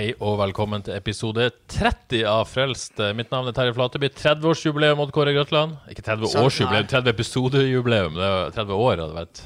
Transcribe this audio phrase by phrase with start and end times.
[0.00, 2.96] Hei og velkommen til episode 30 av Frelst.
[3.18, 4.08] Mitt navn er Terje Flateby.
[4.16, 5.74] 30-årsjubileum, Odd Kåre Grøtland.
[5.92, 8.16] Ikke 30-årsjubileum, 30 episodejubileum.
[8.16, 9.42] Det er 30 år, hadde vært.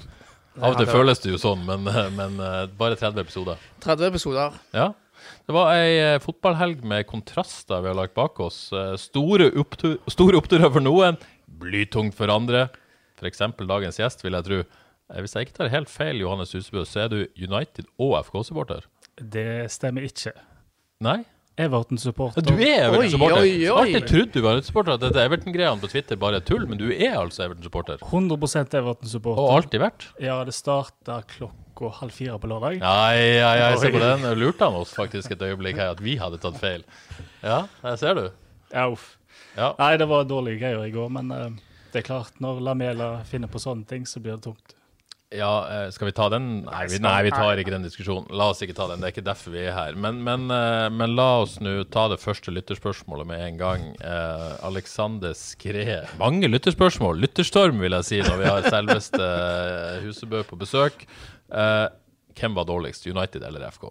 [0.61, 3.67] Av og til føles det jo sånn, men, men eh, bare 30 episoder.
[3.83, 4.55] 30 episoder.
[4.79, 4.87] Ja.
[5.43, 8.69] Det var ei eh, fotballhelg med kontraster vi har lagt bak oss.
[8.71, 11.19] Eh, Store, opptur, store oppturer for noen,
[11.67, 12.69] blytungt for andre.
[13.19, 13.43] F.eks.
[13.59, 14.63] dagens gjest, vil jeg tro.
[15.19, 18.87] Hvis jeg ikke tar helt feil, Johannes Husebø, så er du United- og FK-supporter.
[19.19, 20.35] Det stemmer ikke.
[21.05, 21.23] Nei?
[21.55, 22.43] Everton-supporter.
[22.43, 23.45] Du er Everton-supporter.
[23.45, 23.91] oi, oi.
[23.93, 24.97] Jeg trodde du var Everton-supporter.
[24.97, 28.03] At dette Everton-greiene på Twitter bare er tull, men du er altså Everton-supporter.
[28.03, 29.43] 100% Everton-supporter.
[29.43, 30.09] Og alltid vært.
[30.23, 32.81] Ja, det starta klokka halv fire på lørdag.
[32.83, 34.27] Nei, ja, ja, se på den.
[34.41, 36.83] Lurte han oss faktisk et øyeblikk her, at vi hadde tatt feil.
[37.45, 38.25] Ja, der ser du.
[38.73, 39.13] Ja, uff.
[39.55, 39.75] Ja.
[39.79, 43.51] Nei, det var dårlige greier i går, men uh, det er klart, når Lamela finner
[43.51, 44.75] på sånne ting, så blir det tungt.
[45.35, 46.49] Ja, eh, skal vi ta den?
[46.67, 48.29] Nei vi, nei, vi tar ikke den diskusjonen.
[48.37, 49.03] La oss ikke ta den.
[49.03, 49.99] Det er ikke derfor vi er her.
[49.99, 53.89] Men, men, eh, men la oss nå ta det første lytterspørsmålet med en gang.
[53.99, 57.19] Eh, Alexander Skred Mange lytterspørsmål.
[57.25, 61.07] Lytterstorm, vil jeg si, når vi har selveste eh, Husebø på besøk.
[61.51, 61.87] Eh,
[62.39, 63.91] hvem var dårligst, United eller FK?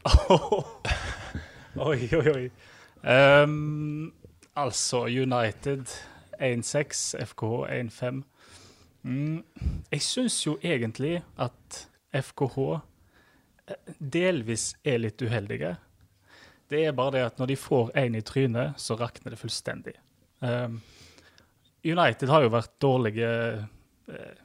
[1.80, 2.46] Oi, oi, oi.
[3.06, 4.12] Um,
[4.58, 5.86] altså, United
[6.42, 8.24] 1-6, FK 1-5.
[9.06, 9.42] Mm,
[9.90, 12.58] jeg syns jo egentlig at FKH
[13.70, 15.76] eh, delvis er litt uheldige.
[16.70, 19.96] Det er bare det at når de får én i trynet, så rakner det fullstendig.
[20.46, 20.76] Ehm,
[21.84, 24.36] United har jo vært dårlige eh,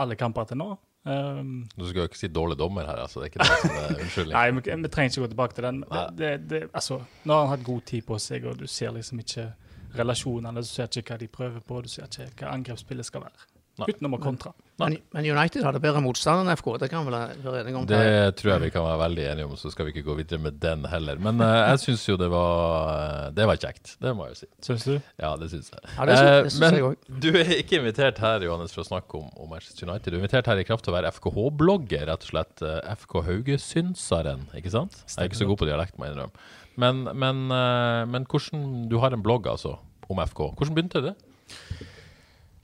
[0.00, 0.72] alle kamper til nå.
[1.04, 3.20] Um, Du skal jo ikke si dårlig dommer her, altså.
[3.20, 4.34] Det er ikke det som er unnskyldning.
[4.34, 5.80] Nei, vi, vi trenger ikke gå tilbake til den.
[5.90, 8.94] Det, det, det, altså, nå har han hatt god tid på seg, og du ser
[8.96, 9.50] liksom ikke
[9.94, 13.50] relasjonene, du ser ikke hva de prøver på, du ser ikke hva angrepsspillet skal være.
[13.74, 13.88] Nei.
[13.90, 14.52] Utenom å kontra.
[14.78, 16.68] Men, men United hadde bedre motstand enn FK.
[16.82, 17.86] Det kan vi vel være enige om.
[17.90, 20.42] Det tror jeg vi kan være veldig enige om, så skal vi ikke gå videre
[20.42, 21.18] med den heller.
[21.22, 23.96] Men uh, jeg syns jo det var Det var kjekt.
[24.02, 24.48] Det må jeg jo si.
[24.68, 24.94] Syns du?
[25.22, 25.82] Ja, det syns jeg.
[25.88, 28.88] Ja, det synes, det synes men jeg du er ikke invitert her, Johannes, for å
[28.88, 30.10] snakke om, om Manchester United.
[30.10, 32.66] Du er invitert her i kraft av å være FKH-blogger, rett og slett.
[33.04, 35.02] FK Hauge-synseren, ikke sant?
[35.08, 36.46] Jeg er ikke så god på dialekt, må jeg innrømme.
[36.82, 39.76] Men, men, uh, men hvordan Du har en blogg, altså,
[40.10, 40.46] om FK.
[40.58, 41.18] Hvordan begynte det?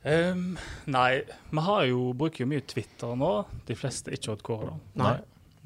[0.02, 0.56] Ehm,
[0.88, 3.32] nei, vi har jo, bruker jo mye Twitter nå.
[3.68, 5.02] De fleste ikke Odd Kåre, da.
[5.02, 5.16] Nei.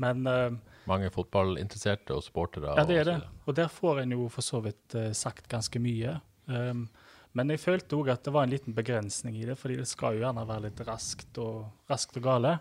[0.02, 2.74] Men ehm, Mange fotballinteresserte og supportere.
[2.76, 3.18] ja, det er det.
[3.46, 6.18] Og der får en jo for så vidt uh, sagt ganske mye.
[6.44, 6.88] Um,
[7.34, 10.18] men jeg følte òg at det var en liten begrensning i det, fordi det skal
[10.18, 12.52] jo gjerne være litt raskt og, raskt og gale.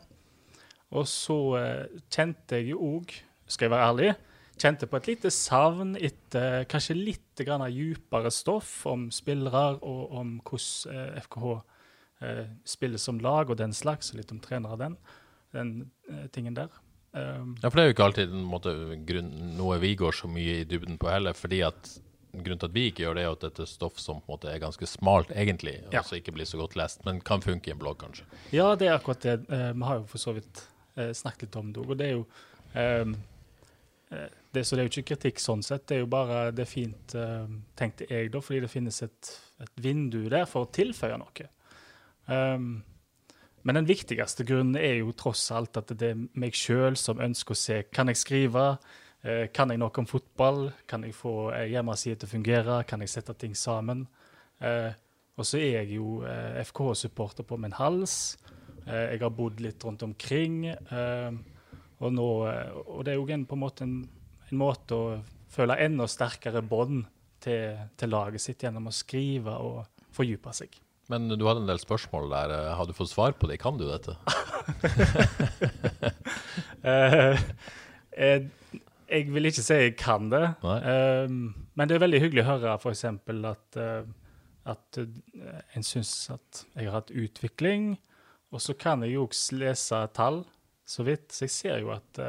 [0.95, 3.11] Og så uh, kjente jeg jo òg,
[3.49, 4.13] skal jeg være ærlig,
[4.63, 10.37] kjente på et lite savn etter kanskje litt grann djupere stoff om spillere og om
[10.47, 11.51] hvordan eh, FKH
[12.23, 14.97] eh, spiller som lag og den slags, og litt om trenere den,
[15.55, 15.73] den
[16.09, 16.71] eh, tingen der.
[17.13, 18.71] Um, Ja, for det er jo ikke alltid måte,
[19.05, 19.29] grunn,
[19.59, 21.91] noe vi går så mye i dybden på heller, fordi at
[22.33, 24.33] grunnen til at vi ikke gjør det, er at dette er stoff som på en
[24.33, 26.01] måte er ganske smalt, egentlig, og Ja.
[26.01, 28.25] så ikke blir så godt lest, men kan funke i en blogg, kanskje.
[28.55, 29.35] Ja, det er akkurat det.
[29.53, 30.63] Eh, vi har jo for så vidt
[30.97, 31.91] eh, snakket litt om det òg.
[31.93, 32.25] Og det er jo
[32.73, 33.13] eh,
[34.53, 35.87] det, Så det er jo ikke kritikk sånn sett.
[35.89, 37.45] Det er jo bare det er fint, eh,
[37.79, 41.47] tenkte jeg, da, fordi det finnes et, et vindu der for å tilføye noe.
[42.27, 42.83] Um,
[43.63, 47.55] men den viktigste grunnen er jo tross alt at det er meg sjøl som ønsker
[47.55, 48.65] å se Kan jeg skrive?
[49.23, 50.65] Eh, kan jeg noe om fotball?
[50.87, 52.81] Kan jeg få hjemmesida til å fungere?
[52.87, 54.05] Kan jeg sette ting sammen?
[54.59, 54.91] Eh,
[55.39, 58.35] og så er jeg jo eh, FK-supporter på min hals.
[58.83, 60.65] Eh, jeg har bodd litt rundt omkring.
[60.67, 61.31] Eh,
[62.03, 63.95] og, nå, eh, og det er jo en, på en måte en,
[64.53, 65.17] en måte å
[65.53, 67.03] føle enda sterkere bånd
[67.43, 70.79] til, til laget sitt gjennom å skrive og fordype seg.
[71.11, 72.53] Men du hadde en del spørsmål der.
[72.77, 73.59] Har du fått svar på det?
[73.63, 74.17] Kan du dette?
[76.83, 77.39] Eh,
[78.19, 78.41] eh,
[79.07, 82.73] jeg vil ikke si jeg kan det, eh, men det er veldig hyggelig å høre
[82.75, 83.03] f.eks.
[83.07, 84.03] at, uh,
[84.67, 87.93] at en syns at jeg har hatt utvikling.
[88.51, 90.41] Og så kan jeg jo også lese tall,
[90.83, 91.31] så vidt.
[91.31, 92.19] Så jeg ser jo at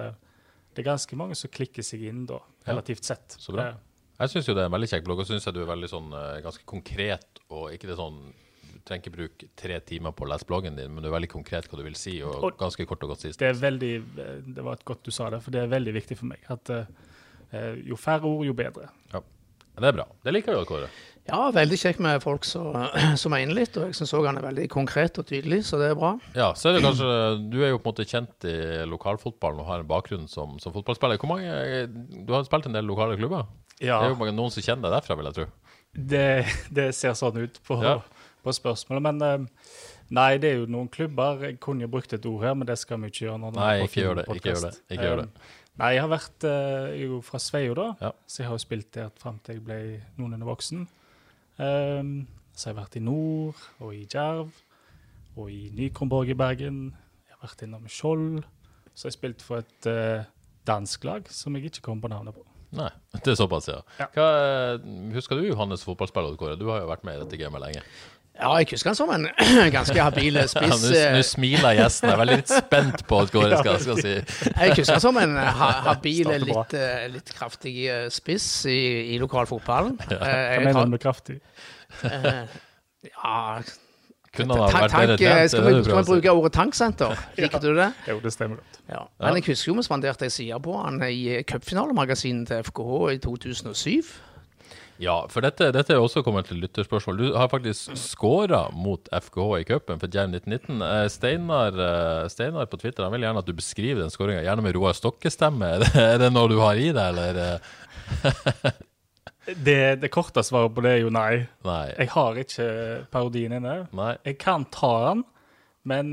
[0.75, 3.37] det er ganske mange som klikker seg inn da, relativt sett.
[3.39, 3.73] så bra.
[4.21, 5.89] Jeg syns jo det er en veldig kjekk blogg, og syns jeg du er veldig
[5.91, 7.41] sånn eh, ganske konkret.
[7.51, 8.21] Og ikke det sånn
[8.75, 11.31] Du trenger ikke bruke tre timer på å lese bloggen din, men du er veldig
[11.33, 13.39] konkret hva du vil si, og Og- ganske kort og godt sist.
[13.41, 15.95] Det er veldig eh, Det var et godt du sa det, for det er veldig
[15.95, 16.41] viktig for meg.
[16.51, 16.85] At eh,
[17.87, 18.91] jo færre ord, jo bedre.
[19.13, 19.21] Ja,
[19.77, 20.05] Det er bra.
[20.23, 20.89] Det liker vi kåre.
[21.27, 22.75] Ja, veldig kjekt med folk som,
[23.21, 25.91] som mener litt, og jeg syns òg han er veldig konkret og tydelig, så det
[25.93, 26.11] er bra.
[26.37, 27.09] Ja, så er det kanskje
[27.53, 28.57] Du er jo på en måte kjent i
[28.91, 31.17] lokalfotballen og har en bakgrunn som, som fotballspiller.
[31.23, 31.87] Hvor mange
[32.27, 33.47] Du har spilt en del lokale klubber?
[33.81, 35.47] Ja, Det er jo mange- noen som kjenner deg derfra, vil jeg tro.
[35.95, 36.27] det,
[36.75, 37.97] det ser sånn ut på, Ja.
[38.45, 39.03] på spørsmålet.
[39.03, 39.47] Men eh,
[40.15, 41.41] nei, det er jo noen klubber.
[41.49, 43.41] Jeg kunne jo brukt et ord her, men det skal vi ikke gjøre.
[43.41, 44.25] når Nei, er ikke gjør det.
[44.37, 44.75] Ikke gjør det.
[44.93, 45.29] Ikke gjør det.
[45.33, 47.87] Eh, Nei, jeg har vært eh, jo fra Sveio, da.
[48.01, 48.11] Ja.
[48.31, 49.79] Så jeg har jo spilt der fram til jeg ble
[50.21, 50.85] noenlunde voksen.
[51.59, 54.51] Um, så jeg har vært i nord og i Djerv
[55.35, 56.81] og i Nykronborg i Bergen.
[57.27, 58.45] Jeg har vært innom Skjold.
[58.95, 60.27] Så jeg spilt for et uh,
[60.67, 62.45] dansk lag som jeg ikke kom på navnet på.
[62.75, 63.81] Nei, det er såpass, ja.
[64.01, 64.09] Ja.
[64.17, 64.27] Hva,
[65.15, 66.59] husker du Johannes fotballspiller, Kåre?
[66.59, 67.85] Du har jo vært med i dette gamet lenge.
[68.35, 69.29] Ja, jeg husker han som en
[69.77, 70.83] ganske habil spiss.
[70.89, 72.09] Nå eh, nå smiler gjesten.
[72.11, 74.15] Jeg er veldig litt spent på hva det, skal, skal si.
[74.51, 78.81] Jeg husker han som en ha, habil, litt, eh, litt kraftig eh, spiss i,
[79.15, 79.97] i lokalfotballen.
[80.11, 80.19] Ja.
[80.19, 81.39] Hva mener du med kraftig?
[82.11, 82.43] eh,
[83.07, 83.39] ja,
[84.35, 87.15] Kunne han vært tank, bedre eh, skal vi, skal vi bruke ordet tanksenter?
[87.39, 87.91] Liker du det?
[88.11, 88.81] Jo, det stemmer godt.
[88.91, 89.05] Ja.
[89.23, 93.21] Men jeg husker jo vi spanderte ei side på han i cupfinalemagasinet til FKH i
[93.23, 94.15] 2007.
[95.03, 97.17] Ja, for dette, dette er også kommet til lytterspørsmål.
[97.19, 100.85] Du har faktisk scora mot FKH i cupen for Jerv 1919.
[100.87, 104.63] Eh, Steinar, eh, Steinar på Twitter han vil gjerne at du beskriver den skåringa, gjerne
[104.63, 105.73] med Roar Stokke-stemme.
[105.75, 107.43] Er, er det noe du har i deg, eller?
[107.45, 108.71] eh?
[109.45, 111.43] Det, det korte svaret på det er jo nei.
[111.69, 111.91] Nei.
[111.99, 112.69] Jeg har ikke
[113.13, 113.75] parodien inne.
[113.93, 114.15] Nei.
[114.25, 115.21] Jeg kan ta den,
[115.85, 116.13] men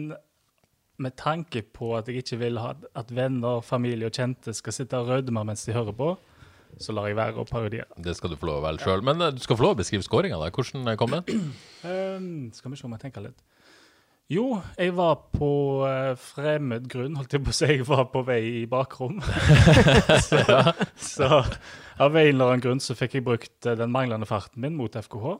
[1.01, 4.99] med tanke på at jeg ikke vil ha at venner, familie og kjente skal sitte
[4.99, 6.09] og rødme mens de hører på,
[6.79, 7.89] så lar jeg være å parodiere.
[8.00, 9.03] Det skal du få lov å velge sjøl.
[9.06, 10.39] Men eh, du skal få lov å beskrive skåringa.
[10.47, 11.50] Hvordan eh, kom den?
[11.83, 13.44] Uh, skal vi se om jeg tenker litt.
[14.31, 14.45] Jo,
[14.79, 15.51] jeg var på
[15.83, 17.71] uh, fremmed grunn, holdt jeg på å si.
[17.73, 19.19] Jeg var på vei i bakrom.
[20.29, 20.44] så,
[20.95, 21.29] så
[22.01, 25.35] av en eller annen grunn så fikk jeg brukt den manglende farten min mot FKH.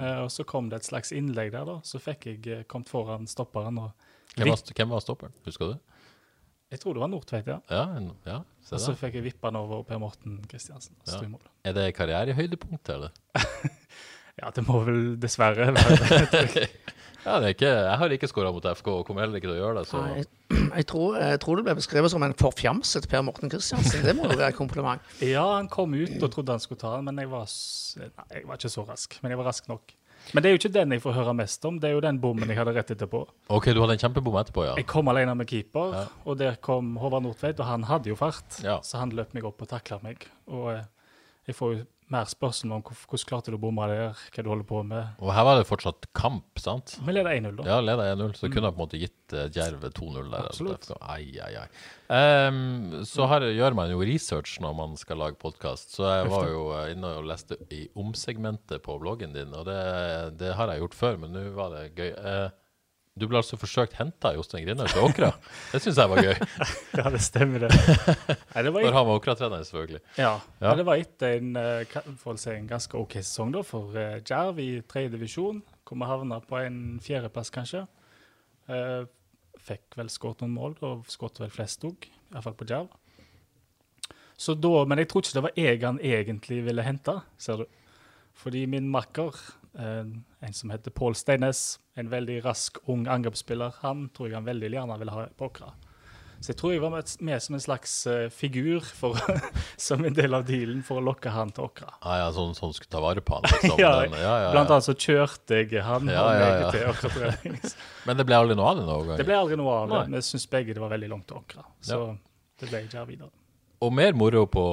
[0.00, 1.78] Eh, og så kom det et slags innlegg der, da.
[1.86, 3.78] Så fikk jeg kommet foran stopperen.
[3.78, 5.34] og Hvem var, hvem var stopperen?
[5.46, 5.91] Husker du?
[6.72, 7.58] Jeg tror det var Nordtveit, ja.
[7.68, 7.84] Ja,
[8.24, 8.38] ja
[8.72, 10.96] Og så fikk jeg vippa den over Per Morten Kristiansen.
[11.04, 11.20] Ja.
[11.68, 13.12] Er det karrierehøydepunktet, eller?
[14.40, 16.62] Ja, det må vel dessverre være
[17.22, 19.54] Ja, det er ikke, jeg har ikke skåra mot FK og kommer heller ikke til
[19.54, 19.84] å gjøre det.
[19.90, 20.00] Så.
[20.02, 20.24] Ja,
[20.78, 24.02] Jeg tror, jeg tror det ble beskrevet som en forfjamset Per Morten Kristiansen.
[24.04, 25.04] Det må jo være et kompliment.
[25.34, 27.46] Ja, han kom ut og trodde han skulle ta den, men jeg var,
[28.00, 29.16] nei, jeg var ikke så rask.
[29.22, 29.94] Men jeg var rask nok.
[30.32, 32.18] Men det er jo ikke den jeg får høre mest om, det er jo den
[32.22, 33.24] bommen jeg hadde rett etterpå.
[33.52, 34.74] OK, du hadde en kjempebom etterpå, ja.
[34.78, 36.04] Jeg kom alene med keeper, Ja.
[36.24, 38.60] og der kom Håvard Nordtveit, og han hadde jo fart.
[38.64, 38.78] Ja.
[38.86, 40.24] Så han løp meg opp og takla meg.
[40.48, 40.84] Og eh,
[41.50, 44.68] jeg får jo mer spørsmål om hvordan klarte du å bomme der, hva du holder
[44.68, 45.16] på med.
[45.22, 46.96] Og her var det fortsatt kamp, sant?
[47.02, 47.66] Vi leder 1-0, da.
[47.70, 50.48] Ja, leda 1-0, så kunne jeg på en måte gitt uh, Djerv 2-0 der.
[50.52, 50.86] Absolutt.
[50.86, 50.98] Altså.
[51.08, 51.66] Ai, ai, ai.
[52.12, 56.50] Um, så her gjør man jo research når man skal lage podkast, så jeg var
[56.50, 59.78] jo eh, inne og leste i omsegmentet på bloggen din, og det,
[60.42, 62.10] det har jeg gjort før, men nå var det gøy.
[62.12, 62.50] Eh,
[63.18, 65.28] du ble altså forsøkt henta i Jostein Grindhaug til Åkra.
[65.72, 66.36] Det syns jeg var gøy.
[66.98, 67.70] Ja, det stemmer, det.
[68.54, 70.00] Nei, det var Når han var Åkra-trener, selvfølgelig.
[70.16, 70.30] Ja,
[70.62, 70.72] Ja.
[70.78, 74.70] det var etter en, eh, si, en ganske OK sesong da, for uh, Djerv i
[74.88, 75.60] tredje divisjon.
[75.84, 77.84] Hvor vi havna på en fjerdeplass, kanskje.
[78.72, 79.04] Eh,
[79.60, 82.88] fikk vel skåret noen mål, og skåret vel flest òg, iallfall på Djerv.
[84.40, 87.66] Så da, Men jeg tror ikke det var jeg han egentlig ville hente, ser du.
[88.40, 94.08] Fordi min makker, eh, en som heter Pål Steines, en veldig rask, ung angrepsspiller, han
[94.12, 95.70] tror jeg han veldig gjerne ville ha på Åkra.
[96.42, 99.14] Så jeg tror jeg var med, med som en slags eh, figur for,
[99.78, 101.92] som en del av dealen for å lokke han til Åkra.
[102.02, 103.76] Ah, ja, sånn, sånn skulle ta vare på han, liksom.
[103.78, 107.60] Ja, Den- ja, ja, Blant annet så kjørte jeg han Ja, og meg til Åkra-trening.
[108.10, 109.20] Men det ble aldri noe av det noen gang?
[109.22, 110.02] Det ble aldri noe av det.
[110.16, 111.62] Vi syns begge det var veldig langt til Åkra.
[111.86, 112.00] Så
[112.58, 113.30] det ble ikke her videre.
[113.82, 114.64] Og mer moro på,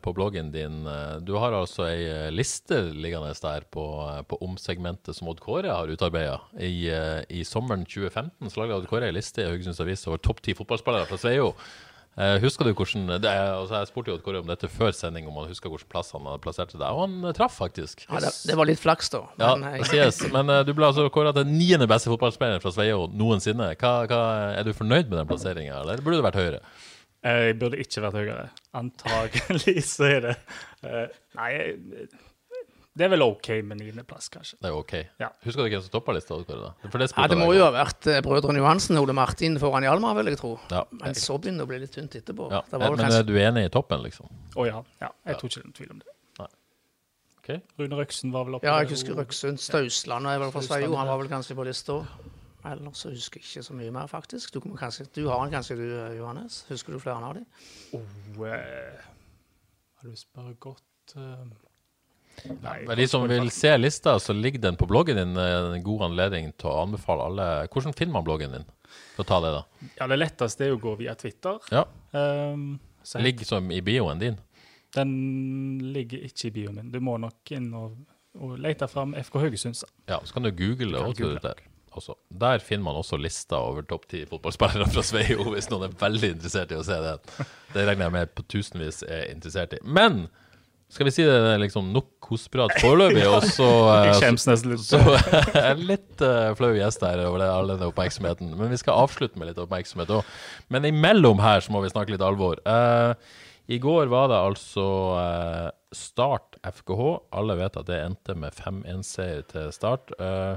[0.00, 0.86] på bloggen din.
[1.26, 3.84] Du har altså ei liste liggende der på,
[4.30, 6.38] på omsegmentet som Odd Kåre har utarbeida.
[6.56, 10.22] I, eh, I sommeren 2015 så laga Odd Kåre ei liste i Haugesunds Avis over
[10.22, 11.50] topp ti fotballspillere fra Sveio.
[12.14, 15.26] Eh, husker du hvordan det altså Jeg spurte jo Odd Kåre om dette før sending,
[15.28, 18.06] om han husker hvilken plass han hadde plassert deg, og han eh, traff faktisk.
[18.06, 19.24] Ja, det, det var litt flaks, da.
[19.36, 20.22] Men ja, jeg, sies.
[20.32, 23.74] Men du ble altså kåra til niende beste fotballspiller fra Sveio noensinne.
[23.76, 26.64] Hva, hva, er du fornøyd med den plasseringa, eller burde det vært høyere?
[27.24, 28.46] Eh, Jeg burde ikke vært høyere.
[28.76, 30.36] Antagelig så er det
[30.84, 31.06] uh,
[31.38, 31.50] Nei,
[32.94, 34.54] det er vel OK med niendeplass, kanskje.
[34.62, 34.92] Det er OK.
[35.18, 35.30] Ja.
[35.42, 36.36] Husker du hvem som toppa lista?
[36.46, 36.68] Da?
[36.92, 40.14] For det ja, det må jo ha vært eh, brødrene Johansen Ole Martin foran Hjalmar,
[40.20, 40.52] vil jeg tro.
[40.70, 40.84] Ja.
[41.00, 42.46] Men så begynner det å bli litt tynt etterpå.
[42.54, 44.30] Ja, Det var vel men kanskje er du enig i toppen, liksom?
[44.54, 44.84] Å ja.
[45.02, 45.10] ja.
[45.26, 46.14] Jeg tror ikke det er noen tvil om det.
[47.44, 47.50] Ok.
[47.76, 50.94] Rune Røksen var vel oppe Ja, jeg husker og- Stausland er vel fra Sveio.
[50.96, 51.98] Han var vel kanskje på lista.
[52.64, 54.54] Ellers så husker jeg ikke så mye mer, faktisk.
[54.54, 56.62] Du, kanskje, du har den kanskje, du, eh, Johannes?
[56.70, 57.44] Husker du flere av dem?
[57.92, 59.02] Oh, eh,
[60.00, 61.44] har du spør godt eh,
[62.64, 62.80] Nei.
[62.88, 65.36] Men de som vil se lista, så ligger den på bloggen din.
[65.38, 67.68] eh, En god anledning til å anbefale alle.
[67.70, 68.64] Hvordan finner man bloggen din?
[69.14, 69.90] For å ta det, da.
[70.00, 71.60] Ja, det letteste er å gå via Twitter.
[71.70, 71.84] Ja.
[72.12, 72.80] Um,
[73.22, 74.40] ligger som i bioen din.
[74.94, 75.14] Den
[75.94, 76.90] ligger ikke i bioen min.
[76.90, 77.96] Du må nok inn og,
[78.38, 79.84] og lete fram FK Haugesund.
[80.10, 81.06] Ja, så kan du google
[81.42, 81.54] det
[82.00, 82.62] også, der.
[82.64, 86.72] finner man også lista over topp ti fotballspillere fra Sveio, hvis noen er veldig interessert
[86.74, 87.28] i å se den.
[87.74, 89.82] Det regner jeg med på tusenvis er interessert i.
[89.84, 90.26] Men
[90.94, 94.84] skal vi si det er liksom nok kosprat foreløpig, og så eh, Jeg skjems litt.
[94.84, 95.00] Så
[95.60, 98.52] er litt uh, flau gjest her over det, all denne oppmerksomheten.
[98.58, 100.36] Men vi skal avslutte med litt oppmerksomhet òg.
[100.74, 102.62] Men imellom her så må vi snakke litt alvor.
[102.68, 103.16] Uh,
[103.66, 104.86] I går var det altså
[105.18, 107.02] uh, Start FKH.
[107.38, 110.10] Alle vet at det endte med 5-1-seier til Start.
[110.18, 110.56] Eh,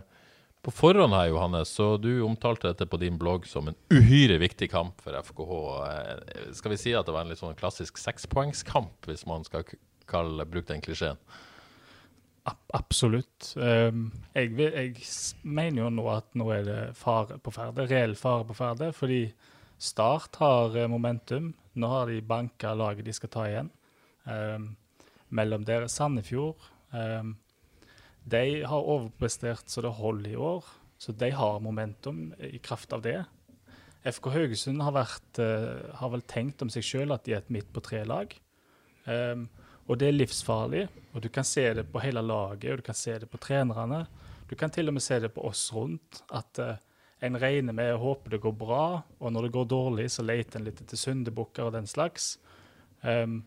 [0.67, 4.67] på forhånd her, Johannes, så du omtalte dette på din blogg som en uhyre viktig
[4.73, 5.59] kamp for FKH.
[5.87, 9.63] Eh, skal vi si at det var en litt sånn klassisk sekspoengskamp, hvis man skal
[10.11, 11.21] kalle, bruke den klisjeen?
[12.75, 13.53] Absolutt.
[13.55, 15.07] Um, jeg, jeg
[15.47, 19.21] mener jo nå at nå er det fare på ferde, reell fare på ferde, fordi
[19.77, 21.53] Start har eh, momentum.
[21.73, 23.71] Nå har de banka laget de skal ta igjen.
[24.27, 24.71] Um,
[25.29, 26.59] mellom dere Sandefjord
[26.91, 27.37] um,
[28.27, 30.65] De har overprestert så det holder i år,
[30.99, 33.21] så de har momentum i kraft av det.
[34.07, 37.53] FK Haugesund har, vært, eh, har vel tenkt om seg sjøl at de er et
[37.53, 38.33] midt på tre-lag.
[39.07, 39.47] Um,
[39.87, 42.97] og det er livsfarlig, og du kan se det på hele laget, og du kan
[42.97, 44.01] se det på trenerne.
[44.49, 46.75] Du kan til og med se det på oss rundt, at uh,
[47.23, 50.59] en regner med og håper det går bra, og når det går dårlig, så leter
[50.59, 52.35] en litt etter syndebukker og den slags.
[53.01, 53.45] Um,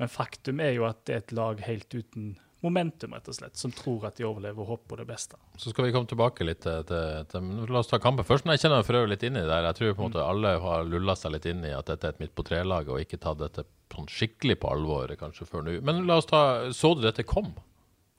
[0.00, 3.58] men faktum er jo at det er et lag helt uten momentum, rett og slett,
[3.58, 5.38] som tror at de overlever og håper på det beste.
[5.58, 8.46] Så skal vi komme tilbake litt til, til, til La oss ta kampen først.
[8.46, 9.68] Jeg kjenner meg for øvrig litt inn i det der.
[9.70, 12.14] Jeg tror på en måte alle har lulla seg litt inn i at dette er
[12.14, 15.78] et midt på tre-lag, og ikke tatt dette sånn skikkelig på alvor kanskje før nå.
[15.84, 17.50] Men la oss ta Så du dette kom?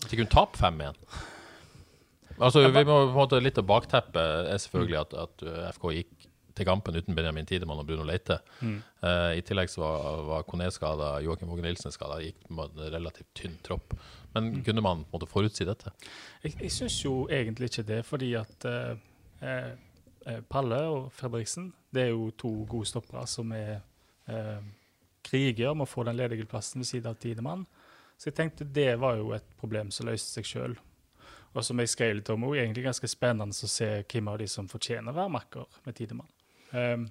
[0.04, 1.00] At de kunne tape 5-1?
[2.40, 5.90] Altså, vi må på en måte Litt av bakteppet er selvfølgelig at, at uh, FK
[6.00, 8.40] gikk til kampen uten Benjamin Tidemann og Bruno Leite.
[8.64, 12.20] Eh, I tillegg så var, var Kone skada, Joakim Våge Nilsen skada.
[12.24, 13.96] Gikk med en relativt tynn tropp.
[14.36, 15.94] Men kunne man måtte forutsi dette?
[16.44, 18.94] Jeg, jeg syns jo egentlig ikke det, fordi at uh,
[19.44, 23.82] uh, Palle og Fredriksen det er jo to gode stoppere som er
[25.24, 27.66] kriger om å få den ledige plassen ved siden av Tidemann.
[28.18, 30.78] Så jeg tenkte det var jo et problem som løste seg sjøl.
[31.54, 34.48] Og som jeg skrev litt om, også, egentlig ganske spennende å se hvem av de
[34.50, 36.32] som fortjener å være makker med Tidemann.
[36.74, 37.08] Um,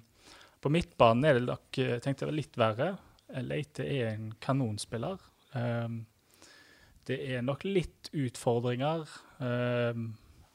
[0.63, 2.93] på midtbanen er det nok, eh, tenkte jeg litt verre.
[3.43, 5.19] Leite er en kanonspiller.
[5.55, 6.05] Um,
[7.07, 9.03] det er nok litt utfordringer
[9.39, 10.13] um,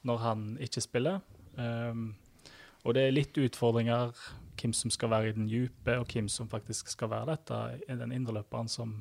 [0.09, 1.21] når han ikke spiller.
[1.59, 4.15] Og det er litt utfordringer
[4.59, 7.59] hvem som skal være i den dype, og hvem som faktisk skal være dette,
[7.91, 8.95] i den indreløperen som,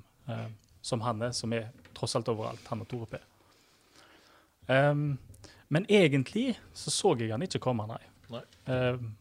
[0.82, 3.22] som han er, som er tross alt overalt, han og Tore P.
[4.68, 5.20] Um,
[5.70, 8.02] men egentlig så så jeg han ikke komme, nei.
[8.34, 8.44] Nei.
[8.66, 9.14] Um,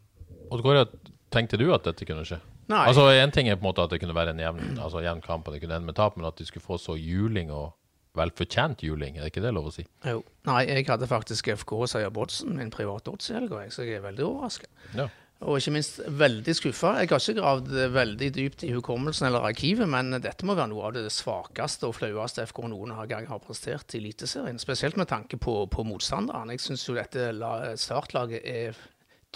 [0.50, 0.86] Og Kåre,
[1.34, 2.38] tenkte du at dette kunne skje?
[2.70, 2.84] Nei.
[2.90, 5.20] Altså, En ting er på en måte at det kunne være en jevn, altså, jevn
[5.22, 7.74] kamp, og det kunne ende med tap, men at de skulle få så juling og
[8.16, 9.84] velfortjent juling, er det ikke det lov å si?
[10.08, 10.22] Jo.
[10.48, 14.24] Nei, jeg hadde faktisk FK-seier Bodsen, min private odds i helga, så jeg er veldig
[14.24, 14.70] overraska.
[14.96, 15.06] Ja.
[15.44, 16.94] Og ikke minst veldig skuffa.
[17.02, 20.86] Jeg har ikke gravd veldig dypt i hukommelsen eller arkivet, men dette må være noe
[20.88, 24.56] av det svakeste og flaueste FK noen gang har prestert i Eliteserien.
[24.58, 26.48] Spesielt med tanke på, på motstanderen.
[26.56, 28.80] Jeg syns jo dette la- startlaget er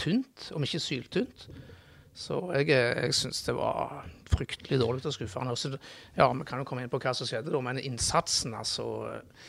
[0.00, 1.46] tynt, om ikke syltynt.
[2.20, 5.52] Så jeg, jeg syns det var fryktelig dårlig og skuffende.
[5.54, 5.70] Også,
[6.18, 8.84] ja, Vi kan jo komme inn på hva som skjedde, da, men innsatsen, altså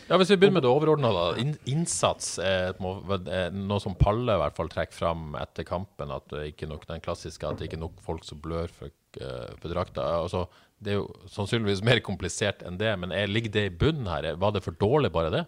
[0.07, 1.23] Ja, Hvis vi begynner med det overordna, da.
[1.41, 6.13] In innsats er, må- er noe som Palle i hvert fall trekker fram etter kampen.
[6.13, 8.93] At det ikke nok den klassiske, at det ikke er nok folk som blør for,
[9.19, 10.05] uh, for drakta.
[10.21, 10.45] Altså,
[10.81, 14.31] det er jo sannsynligvis mer komplisert enn det, men er, ligger det i bunnen her?
[14.37, 15.43] Var det for dårlig, bare det?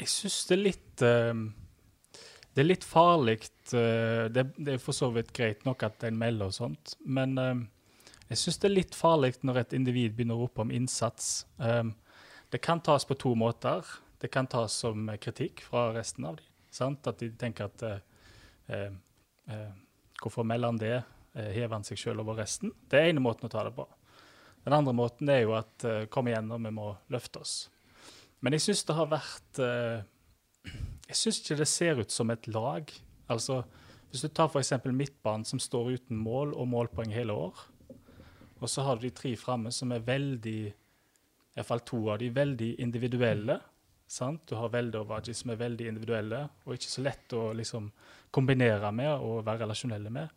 [0.00, 1.40] Jeg syns det er litt eh,
[2.54, 3.38] Det er litt farlig.
[3.72, 7.36] eh, det, det er for så vidt greit nok at en melder og sånt, men
[7.38, 7.62] eh,
[8.30, 11.46] jeg syns det er litt farlig når et individ begynner å rope om innsats.
[11.58, 11.84] Eh,
[12.50, 13.86] det kan tas på to måter.
[14.20, 16.46] Det kan tas som kritikk fra resten av dem.
[16.70, 17.06] Sant?
[17.06, 17.82] At de tenker at
[20.20, 20.98] Hvorfor melder han det?
[21.34, 22.70] Hever han seg sjøl over resten?
[22.90, 23.86] Det er ene måten å ta det på.
[24.64, 27.54] Den andre måten er jo at eh, kom igjen, og vi må løfte oss.
[28.44, 30.02] Men jeg syns det har vært eh,
[30.64, 32.92] Jeg syns ikke det ser ut som et lag.
[33.28, 33.62] Altså,
[34.10, 34.72] Hvis du tar f.eks.
[34.86, 37.54] midtbanen, som står uten mål og målpoeng hele år,
[38.60, 40.72] og så har du de tre framme som er veldig
[41.56, 43.60] iallfall to av de veldig individuelle.
[44.10, 44.42] Sant?
[44.50, 47.90] Du har Velde og Waji som er veldig individuelle, og ikke så lett å liksom
[48.34, 50.28] kombinere med og være relasjonelle med.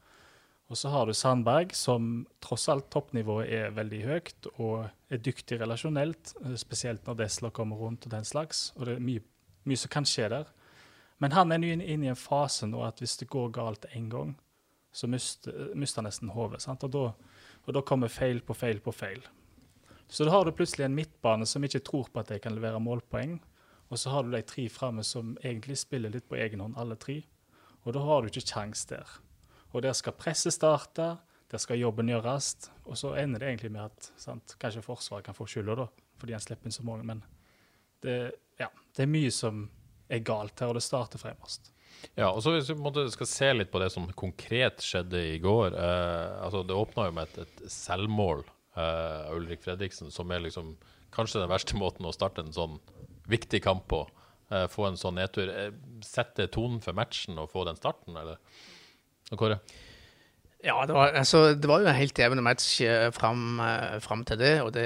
[0.71, 5.59] Og så har du Sandberg, som tross alt toppnivået er veldig høyt og er dyktig
[5.61, 8.71] relasjonelt, eh, spesielt når Desler kommer rundt og den slags.
[8.77, 9.21] Og det er mye,
[9.69, 10.49] mye som kan skje der.
[11.23, 14.09] Men han er nå inne i en fase nå at hvis det går galt én
[14.11, 14.35] gang,
[14.93, 16.65] så mister, mister han nesten hodet.
[16.67, 17.13] Og,
[17.65, 19.23] og da kommer feil på feil på feil.
[20.07, 22.81] Så da har du plutselig en midtbane som ikke tror på at de kan levere
[22.83, 23.39] målpoeng.
[23.89, 26.97] Og så har du de tre framme som egentlig spiller litt på egen hånd, alle
[27.01, 27.21] tre.
[27.83, 29.09] Og da har du ikke kjangs der.
[29.73, 31.15] Og der skal presset starte,
[31.51, 32.55] der skal jobben gjøres.
[32.85, 35.87] Og så ender det egentlig med at sant, kanskje Forsvaret kan få skylda, da,
[36.21, 37.07] fordi han slipper inn så mange.
[37.09, 37.23] Men
[38.05, 38.17] det,
[38.61, 39.67] ja, det er mye som
[40.11, 41.71] er galt her, og det starter fremst.
[42.19, 45.71] Ja, og så Hvis vi skal se litt på det som konkret skjedde i går
[45.71, 50.43] eh, altså Det åpna jo med et, et selvmål eh, av Ulrik Fredriksen, som er
[50.43, 50.73] liksom
[51.15, 52.79] kanskje den verste måten å starte en sånn
[53.29, 54.03] viktig kamp på.
[54.51, 55.49] Eh, få en sånn nedtur.
[55.49, 55.71] Eh,
[56.05, 58.41] sette tonen for matchen og få den starten, eller?
[59.39, 59.61] Kåre?
[60.63, 64.23] Ja, det var, altså, det var jo en helt jevn match eh, fram, eh, fram
[64.23, 64.85] til det, og det,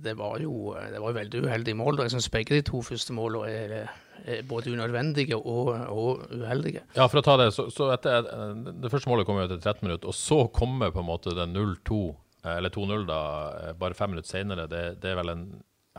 [0.00, 2.00] det, var jo, det var veldig uheldige mål.
[2.06, 3.90] Jeg syns begge de to første målene er,
[4.24, 6.86] er både unødvendige og, og uheldige.
[6.96, 9.60] Ja, for å ta det, så, så etter, eh, Det første målet kom jo etter
[9.60, 12.00] 13 minutter, og så kommer på en måte den 0-2,
[12.46, 13.20] eh, eller 2-0 da,
[13.58, 14.64] eh, bare fem minutter senere.
[14.72, 15.50] Det, det er vel en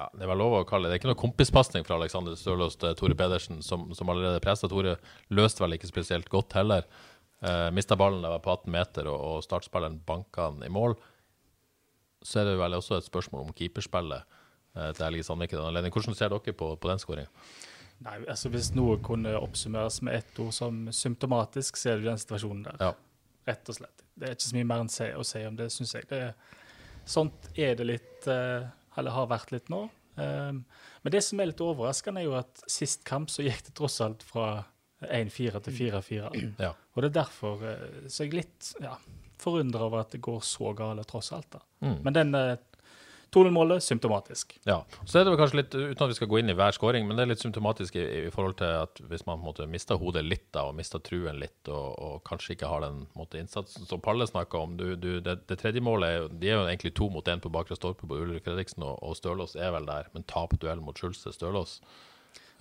[0.01, 0.95] ja, det er lov å kalle det.
[0.95, 4.69] Det er ikke noe kompispasning fra Alexander Stølås til Tore Pedersen, som, som allerede pressa.
[4.71, 4.95] Tore
[5.35, 6.87] løste vel ikke spesielt godt heller.
[7.41, 10.93] Uh, Mista ballen, det var på 18 meter, og, og startspilleren banka han i mål.
[12.21, 14.27] Så er det vel også et spørsmål om keeperspillet
[14.77, 15.55] uh, til Helge Sandvik.
[15.57, 17.31] Hvordan ser dere på, på den skåringa?
[18.01, 22.21] Nei, altså Hvis noe kunne oppsummeres med ett ord som symptomatisk, så er det den
[22.21, 22.77] situasjonen der.
[22.81, 22.91] Ja.
[23.49, 24.05] Rett og slett.
[24.13, 26.07] Det er ikke så mye mer enn å si om det, syns jeg.
[26.09, 26.21] Det,
[27.09, 29.87] sånt er det litt uh, Eller har vært litt nå.
[30.21, 33.95] Men det som er litt overraskende, er jo at sist kamp så gikk det tross
[34.03, 34.65] alt fra
[35.01, 36.31] 1-4 til 4-4.
[36.61, 36.73] Ja.
[36.93, 38.95] Og det er derfor uh, så er jeg litt ja,
[39.41, 41.49] forundra over at det går så gale, tross alt.
[41.57, 41.63] da.
[41.85, 41.97] Mm.
[42.05, 42.53] Men den uh,
[43.31, 44.59] 2-0-målet, symptomatisk.
[44.67, 44.81] Ja.
[45.05, 47.05] Så er det vel kanskje litt, uten at vi skal gå inn i hver scoring,
[47.07, 49.67] men det er litt symptomatisk i, i forhold til at hvis man på en måte
[49.71, 53.39] mister hodet litt da, og mister truen litt, og, og kanskje ikke har den måte,
[53.39, 56.67] innsatsen som Palle snakka om du, du, det, det tredje målet er de er jo
[56.67, 59.87] egentlig to mot én på bakre stolpe på Ulrik Fredriksen, og, og Stølås er vel
[59.87, 61.31] der, men tap duell mot Schulze.
[61.31, 61.79] Stølås.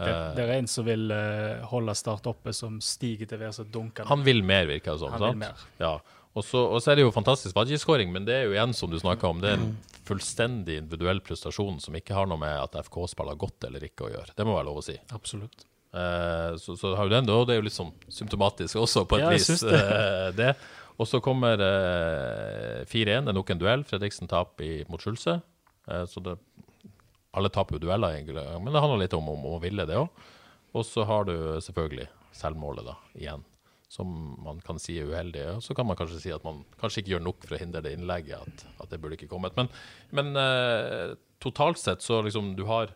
[0.06, 3.70] Det, det er en som vil uh, holde Start oppe, som stiger til værs og
[3.74, 4.08] dunker.
[4.10, 5.12] Han vil mer, virker det som.
[5.16, 5.62] Han vil mer.
[5.82, 5.94] Ja.
[6.38, 6.60] Og så,
[6.92, 9.50] er det jo fantastisk Vadji-skåring, men det er jo igjen, som du snakka om, det
[9.50, 9.72] er en
[10.06, 14.12] fullstendig individuell prestasjon som ikke har noe med at FK spiller godt eller ikke å
[14.12, 14.36] gjøre.
[14.38, 14.94] Det må være lov å si.
[15.16, 15.64] Absolutt.
[15.90, 19.02] Eh, så, så har du den, da, og det er jo litt sånn symptomatisk også,
[19.10, 19.50] på et Ja, vis.
[19.66, 19.80] det.
[19.82, 20.52] eh, det.
[21.02, 23.82] Og så kommer eh, 4-1, det er nok en duell.
[23.88, 25.40] Fredriksen taper i- mot Skjulse.
[25.90, 26.36] Eh, så det,
[27.36, 30.24] alle taper jo dueller, egentlig, men det handler litt om, å ville det òg.
[30.74, 33.44] Og så har du selvfølgelig selvmålet, da, igjen.
[33.90, 34.10] Som
[34.44, 35.42] man kan si er uheldig.
[35.56, 37.82] Og så kan man kanskje si at man kanskje ikke gjør nok for å hindre
[37.82, 38.38] det innlegget.
[38.38, 39.56] At, at det burde ikke kommet.
[39.58, 39.66] Men,
[40.14, 42.92] men eh, totalt sett så liksom du har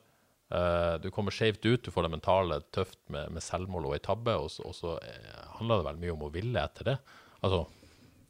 [0.54, 4.04] eh, Du kommer skjevt ut, du får det mentale tøft med, med selvmål og ei
[4.06, 6.96] tabbe, og og så eh, handler det vel mye om å ville etter det.
[7.42, 7.64] Altså,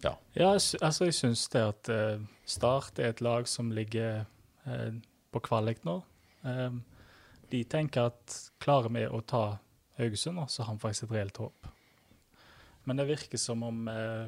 [0.04, 0.14] ja.
[0.32, 4.24] Ja, altså jeg syns det at eh, Start er et lag som ligger
[4.64, 4.96] eh,
[5.34, 5.98] på kvalik nå.
[6.46, 6.80] Um,
[7.50, 9.44] de tenker at klarer vi å ta
[9.98, 11.68] Haugesund, så har vi faktisk et reelt håp.
[12.84, 14.26] Men det virker som om uh,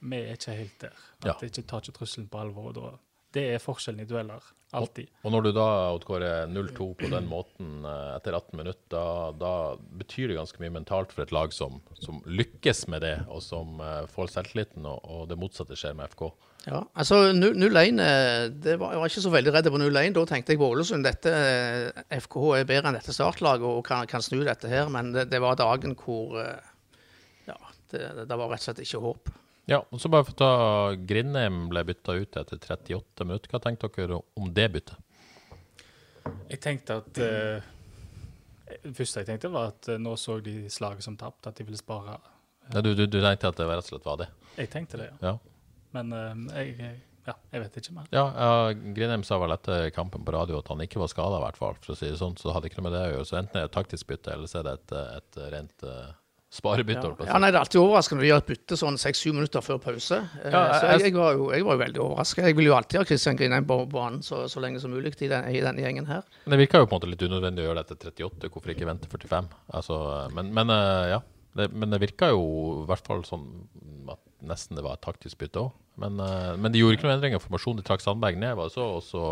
[0.00, 1.00] vi er ikke helt der.
[1.20, 1.34] At Ja.
[1.40, 2.98] de ikke tar ikke trusselen på alvor.
[3.32, 4.40] Det er forskjellen i dueller.
[4.70, 5.08] Alltid.
[5.26, 9.54] Og når du da Oddkåre 0-2 på den måten eh, etter 18 minutter, da, da
[9.98, 13.82] betyr det ganske mye mentalt for et lag som, som lykkes med det, og som
[13.82, 16.28] eh, får selvtilliten, og, og det motsatte skjer med FK.
[16.68, 20.14] Ja, altså 0-1 eh, det var, Jeg var ikke så veldig redd på 0-1.
[20.20, 21.08] Da tenkte jeg på Ålesund.
[21.08, 21.34] Dette
[22.20, 24.92] FKH er bedre enn dette startlaget og kan, kan snu dette her.
[24.92, 26.38] Men det, det var dagen hvor
[27.48, 27.58] Ja,
[27.90, 29.32] det, det var rett og slett ikke håp.
[29.70, 33.52] Ja, og så bare for å ta Grindheim ble bytta ut etter 38 minutter.
[33.52, 34.96] Hva tenkte dere om det byttet?
[36.50, 37.68] Jeg tenkte at eh,
[38.82, 41.68] Det første jeg tenkte, var at eh, nå så de slaget som tapt, at de
[41.68, 42.18] ville spare.
[42.72, 44.26] Ja, du, du, du tenkte at det rett og slett var det?
[44.58, 45.30] Jeg tenkte det, ja.
[45.30, 45.36] Ja.
[45.94, 46.90] Men uh, jeg,
[47.26, 48.08] ja, jeg vet ikke mer.
[48.14, 51.44] Ja, ja Grindheim sa vel etter kampen på radio at han ikke var skada, i
[51.46, 51.78] hvert fall.
[51.82, 53.28] For å si det sånn, så det hadde ikke noe med det å gjøre.
[53.30, 55.86] Så enten er det et taktisk bytte, eller så er det et, et rent
[56.50, 57.06] sparebytte.
[57.22, 57.26] Ja.
[57.30, 59.78] Ja, nei, Det er alltid overraskende når gjøre gjør et bytte sånn seks-syv minutter før
[59.84, 60.16] pause.
[60.42, 62.42] Ja, jeg, så jeg- jeg, var jo, jeg var jo veldig overraska.
[62.42, 65.28] Jeg vil jo alltid ha Kristian Grindheim på banen så, så lenge som mulig i,
[65.30, 66.22] den, i denne gjengen her.
[66.44, 68.50] Men det virka jo på en måte litt unødvendig å gjøre det etter 38.
[68.50, 69.48] Hvorfor ikke vente 45?
[69.78, 70.00] Altså,
[70.34, 71.20] men, men eh, ja.
[71.54, 72.42] Det, men det virka jo
[72.84, 73.46] i hvert fall sånn
[74.10, 75.72] at nesten det var et taktisk bytte òg.
[75.98, 77.42] Men, eh, men de gjorde ikke noen endringer.
[77.42, 79.22] Formasjonen de trakk Sandberg ned, var det så, og så,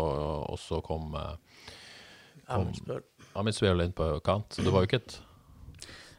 [0.51, 3.03] og så kom, kom Amundsen.
[3.39, 4.51] Amisbøl inn på kant.
[4.55, 5.19] Så det var jo ikke et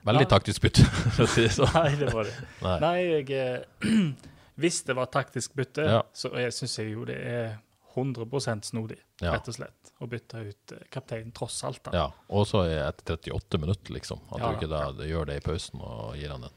[0.06, 0.84] veldig taktisk bytte,
[1.16, 1.72] for å si det sånn.
[1.76, 2.36] Nei, det var det.
[2.64, 2.76] Nei.
[2.84, 3.64] Nei, jeg
[4.60, 6.02] Hvis det var taktisk bytte, Ja.
[6.12, 7.58] så syns jeg jo det er
[7.94, 9.32] 100 snodig, Ja.
[9.32, 11.82] rett og slett, å bytte ut eh, kapteinen, tross alt.
[11.84, 11.90] da.
[11.96, 14.20] Ja, også etter 38 minutter, liksom.
[14.32, 16.50] At Ja, du ikke da gjør det i pausen og gir han den.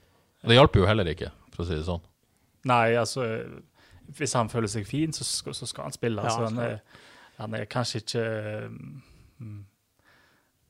[0.43, 2.01] Det hjalp jo heller ikke, for å si det sånn.
[2.65, 3.25] Nei, altså
[4.17, 6.19] Hvis han føler seg fin, så skal, så skal han spille.
[6.21, 6.81] Ja, altså, han han, er,
[7.39, 8.23] han er kanskje ikke
[9.39, 9.61] mm,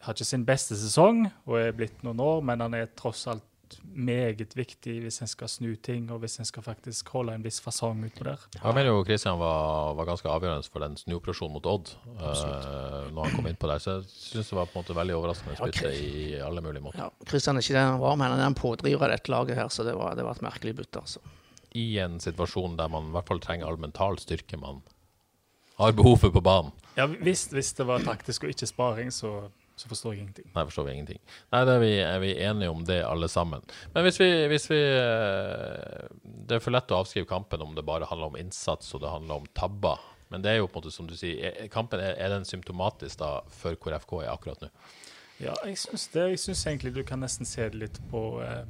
[0.03, 3.43] Har ikke sin beste sesong og er blitt noen år, men han er tross alt
[3.81, 7.59] meget viktig hvis en skal snu ting, og hvis en skal faktisk holde en viss
[7.63, 8.41] fasong utpå der.
[8.57, 13.27] Jeg mener jo Kristian var, var ganske avgjørende for den snuoperasjonen mot Odd uh, når
[13.27, 13.81] han kom inn på der.
[13.83, 16.85] Så jeg syns det var på en måte veldig overraskende Ja, bytte i alle mulige
[16.85, 17.05] måter.
[17.05, 19.59] Ja, Kristian er ikke den han var, men han er en pådriver av dette laget
[19.59, 21.03] her, så det var, det var et merkelig bytte.
[21.03, 21.23] altså.
[21.73, 24.83] I en situasjon der man i hvert fall trenger all mental styrke man
[25.79, 26.71] har behov for på banen.
[26.93, 30.47] Ja, hvis, hvis det var taktisk og ikke sparing, så, så forstår jeg ingenting.
[30.53, 31.19] Nei, forstår vi ingenting.
[31.51, 33.63] Nei, det er vi, er vi enige om det, alle sammen.
[33.95, 37.85] Men hvis vi, hvis vi eh, Det er for lett å avskrive kampen om det
[37.87, 40.01] bare handler om innsats og det handler om tabber.
[40.33, 42.45] Men det er jo på en måte som du sier, er- kampen er, er den
[42.45, 44.69] symptomatisk da for hvor FK er akkurat nå?
[45.41, 46.27] Ja, jeg syns det.
[46.35, 48.63] Jeg syns egentlig du kan nesten se det litt på eh,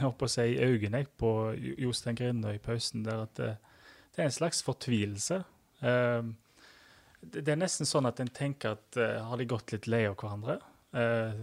[0.00, 1.30] Jeg på å si i øynene på
[1.82, 3.48] Jostein Grinde i pausen, der at det,
[4.14, 5.40] det er en slags fortvilelse.
[5.82, 6.28] Eh,
[7.20, 10.16] det, er nesten sånn at en tenker at uh, har de gått litt lei av
[10.20, 10.58] hverandre?
[10.88, 11.34] Uh,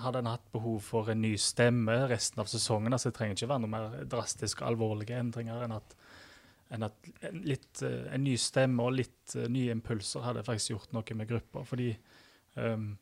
[0.00, 2.94] hadde en hatt behov for en ny stemme resten av sesongen?
[2.94, 5.96] altså Det trenger ikke være noe mer drastiske alvorlige endringer enn at,
[6.72, 10.72] enn at en, litt, uh, en ny stemme og litt eh, nye impulser hadde faktisk
[10.76, 11.66] gjort noe med gruppa.
[11.68, 11.90] Fordi
[12.56, 12.94] um,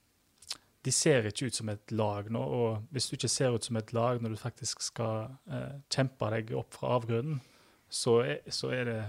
[0.83, 3.79] de ser ikke ut som et lag nå, og hvis du ikke ser ut som
[3.79, 7.39] et lag når du faktisk skal eh, kjempe deg opp fra avgrunnen,
[7.93, 9.01] så er, så er det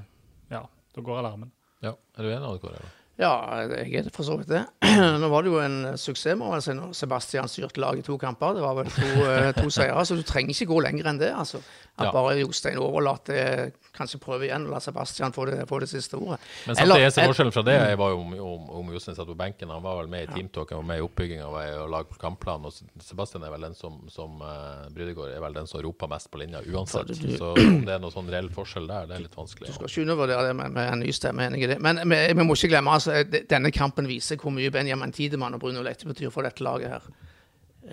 [0.52, 1.50] Ja, da går alarmen.
[1.82, 2.84] Ja, Er du enig, Kåre?
[3.22, 3.30] Ja,
[3.62, 4.64] jeg er for så vidt det.
[5.22, 8.18] Nå var det jo en suksess må man si, når Sebastian styrte laget i to
[8.18, 8.56] kamper.
[8.58, 11.30] Det var vel to, eh, to seire, så du trenger ikke gå lenger enn det.
[11.30, 11.62] altså.
[11.96, 12.12] At Ja.
[12.12, 16.40] bare Jostein overlater kanskje prøve igjen og la Sebastian få det, få det siste ordet.
[16.66, 19.28] Men Eller- samtidig er forskjellen fra det jeg var jo om, om, om Jostein satt
[19.28, 19.70] på benken.
[19.70, 22.66] Han var vel med i teamtalken, var med i oppbygginga og lagde kampplan.
[22.66, 26.32] Og Sebastian er vel den som, som uh, Brydegård er vel den som roper mest
[26.32, 27.14] på linja uansett.
[27.14, 29.68] Du- Så om det er noen sånn reell forskjell der, det er litt vanskelig.
[29.70, 31.80] Du skal ikke undervurdere det med, med en ny stemme, enig i det.
[31.80, 35.60] Men vi, vi må ikke glemme altså, denne kampen viser hvor mye Benjamin Tidemann og
[35.62, 37.02] Bruno Lette betyr for dette laget her.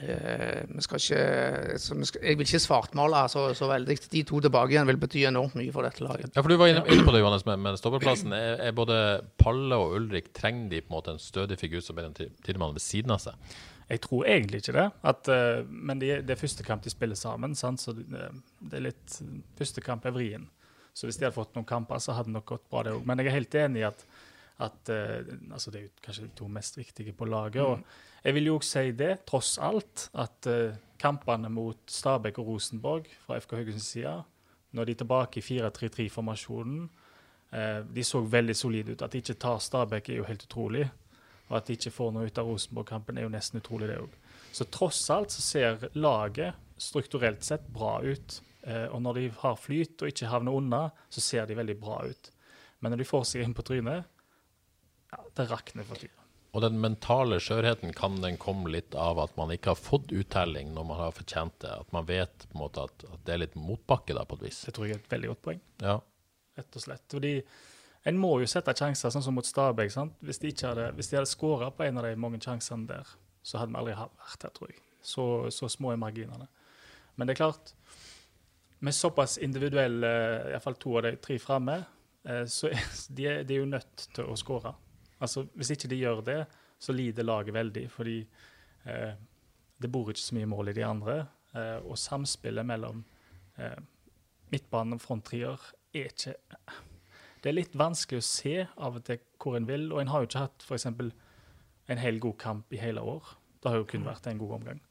[0.01, 3.97] Eh, vi skal ikke, så vi skal, jeg vil ikke svartmale så, så veldig.
[4.15, 6.31] De to tilbake igjen vil bety enormt mye for dette laget.
[6.33, 8.33] Ja, for Du var inne, inne på det, Johannes, med, med stopperplassen.
[8.37, 8.97] Er, er både
[9.41, 12.73] Palle og Ulrik trenger de på en måte en stødig figur som Benjamin Ti- Tidemann
[12.79, 13.37] ved siden av seg?
[13.91, 14.87] Jeg tror egentlig ikke det.
[15.13, 17.83] At, uh, men det er, det er første kamp de spiller sammen, sant?
[17.83, 18.07] så det,
[18.71, 19.17] det er litt
[19.59, 20.45] Første kamp er vrien.
[20.95, 23.03] Så hvis de hadde fått noen kamper, så hadde det nok gått bra, det òg.
[23.09, 24.07] Men jeg er helt enig i at,
[24.65, 27.67] at uh, altså det er kanskje de to mest viktige på laget.
[27.67, 27.85] og
[28.25, 33.09] jeg vil jo også si det, tross alt, at uh, kampene mot Stabæk og Rosenborg
[33.25, 34.17] fra FK Haugesunds side,
[34.77, 36.83] når de er tilbake i 4-3-3-formasjonen,
[37.55, 39.03] uh, de så veldig solide ut.
[39.03, 40.89] At de ikke tar Stabæk, er jo helt utrolig.
[41.49, 44.13] Og at de ikke får noe ut av Rosenborg-kampen, er jo nesten utrolig, det òg.
[44.53, 48.41] Så tross alt så ser laget strukturelt sett bra ut.
[48.67, 52.03] Uh, og når de har flyt og ikke havner unna, så ser de veldig bra
[52.05, 52.33] ut.
[52.81, 54.05] Men når de får seg inn på trynet,
[55.11, 56.20] ja, det rakner for tida.
[56.53, 60.73] Og den mentale skjørheten kan den komme litt av at man ikke har fått uttelling
[60.75, 61.71] når man har fortjent det.
[61.85, 64.49] At man vet på en måte at, at det er litt motbakke da, på et
[64.49, 64.59] vis.
[64.67, 65.61] Det tror jeg er et veldig godt poeng.
[65.85, 66.01] Ja.
[66.59, 67.05] rett og slett.
[67.15, 67.35] Fordi
[68.11, 69.93] en må jo sette sjanser, sånn som mot Stabæk.
[69.95, 70.17] sant?
[70.27, 73.15] Hvis de, hadde, hvis de hadde skåra på en av de mange sjansene der,
[73.47, 74.83] så hadde vi aldri vært her, tror jeg.
[75.07, 76.49] Så, så små er marginene.
[77.17, 77.75] Men det er klart,
[78.81, 80.11] med såpass individuelle,
[80.51, 81.79] iallfall to av de tre framme,
[82.27, 82.73] eh, så
[83.13, 84.75] de, er- de jo nødt til å skåre.
[85.21, 86.41] Altså, hvis ikke de gjør det,
[86.81, 88.19] så lider laget veldig, fordi
[88.89, 89.13] eh,
[89.81, 91.17] det bor ikke så mye mål i de andre.
[91.55, 93.03] Eh, og samspillet mellom
[93.59, 93.81] eh,
[94.53, 96.37] midtbanen og fronttrier er ikke
[97.41, 100.23] Det er litt vanskelig å se av og til hvor en vil, og en har
[100.23, 100.87] jo ikke hatt f.eks.
[100.87, 103.35] en hel god kamp i hele år.
[103.61, 104.83] Det har jo kun vært en god omgang.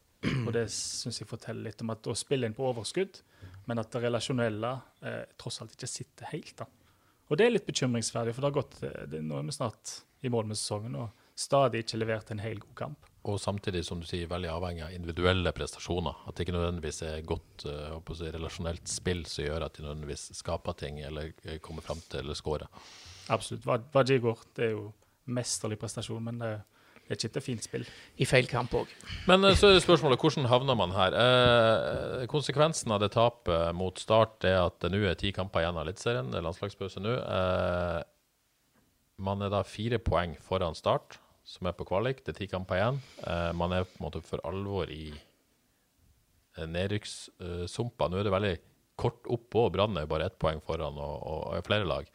[0.48, 3.22] Og det syns jeg forteller litt om at å spille inn på overskudd,
[3.70, 4.72] men at det relasjonelle
[5.06, 6.56] eh, tross alt ikke sitter helt.
[6.60, 6.68] da.
[7.30, 9.94] Og det er litt bekymringsverdig, for det har gått, eh, det, nå er vi snart
[10.24, 13.06] i mål med sesongen og stadig ikke levert en hel god kamp.
[13.30, 16.16] Og samtidig, som du sier, veldig avhengig av individuelle prestasjoner.
[16.28, 20.30] At det ikke nødvendigvis er godt eh, si, relasjonelt spill som gjør at de nødvendigvis
[20.40, 22.68] skaper ting eller eh, kommer fram til eller scorer.
[23.30, 23.66] Absolutt.
[23.68, 24.86] Vad- Vajigor det er jo
[25.30, 26.52] mesterlig prestasjon, men det,
[27.06, 27.84] det er ikke et fint spill.
[28.18, 28.92] I feil kamp òg.
[29.30, 31.16] Men eh, så er det spørsmålet hvordan havner man her?
[31.20, 35.78] Eh, konsekvensen av det tapet mot Start er at det nå er ti kamper igjen
[35.80, 36.32] av Eliteserien.
[36.32, 37.18] Det er landslagspause nå.
[37.20, 38.00] Eh,
[39.20, 42.22] man er da fire poeng foran Start, som er på kvalik.
[42.24, 43.00] Det er ti kamper igjen.
[43.26, 45.08] Eh, man er på en måte for alvor i
[46.58, 48.10] eh, nedrykkssumpa.
[48.10, 48.58] Nå er det veldig
[49.00, 49.70] kort oppå.
[49.74, 52.08] Brann er bare ett poeng foran og, og, og flere lag.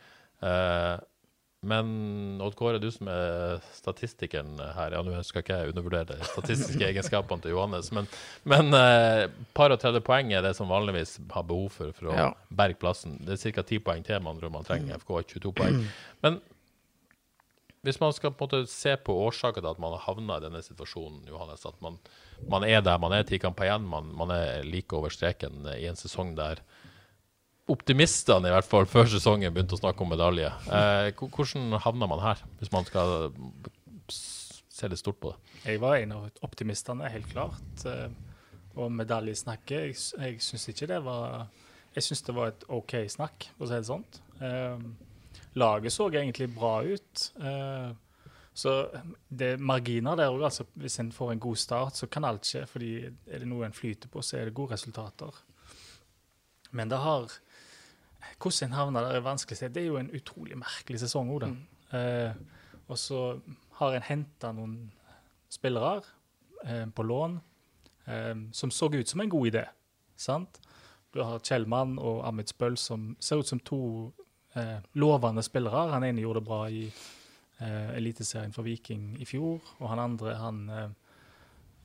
[0.44, 0.94] Eh,
[1.64, 6.26] men Odd Kåre, du som er statistikeren her Ja, nå skal ikke jeg undervurdere de
[6.28, 8.04] statistiske egenskapene til Johannes, men,
[8.44, 8.68] men
[9.56, 12.26] par og 30 poeng er det som vanligvis har behov for for å Ja.
[12.52, 13.16] berge plassen.
[13.24, 13.64] Det er ca.
[13.64, 15.00] 10 poeng til man man trenger.
[15.00, 15.80] FK har 22 poeng.
[16.20, 16.36] Men
[17.84, 20.44] hvis man skal på en måte se på årsaker til at man har havna i
[20.46, 21.98] denne situasjonen, Johannes, at man,
[22.50, 25.84] man er der man er, ti kamper igjen, man, man er like over streken i
[25.90, 26.62] en sesong der
[27.70, 30.50] optimistene, i hvert fall før sesongen, begynte å snakke om medalje.
[30.68, 33.30] Eh, hvordan havna man her, hvis man skal
[34.12, 35.54] se litt stort på det?
[35.70, 37.84] Jeg var en av optimistene, helt klart.
[37.88, 38.08] eh,
[38.74, 41.46] Og medaljesnakket Jeg, jeg syns ikke det var
[41.94, 44.04] Jeg syns det var et OK snakk, for å si det sånn.
[45.54, 47.32] Laget så egentlig bra ut.
[47.40, 47.92] eh,
[48.54, 48.88] så
[49.28, 50.44] det er marginer der òg.
[50.46, 52.66] Altså, hvis en får en god start, så kan alt skje.
[52.66, 55.34] fordi er det noe en flyter på, så er det gode resultater.
[56.70, 57.30] Men det har
[58.40, 59.68] Hvordan en havner der, er vanskelig å si.
[59.68, 61.98] Det er jo en utrolig merkelig sesong òg, da.
[61.98, 62.32] Eh,
[62.88, 63.40] og så
[63.78, 64.92] har en henta noen
[65.52, 66.02] spillere
[66.64, 67.36] eh, på lån
[68.06, 69.64] eh, som så ut som en god idé.
[70.16, 70.60] Sant?
[71.12, 74.12] Du har Kjellmann og Ahmed Spøll som ser ut som to
[74.58, 75.88] eh, lovende spillere.
[75.94, 80.36] Han ene gjorde det bra i eh, Eliteserien for Viking i fjor, og han andre
[80.40, 80.88] han eh,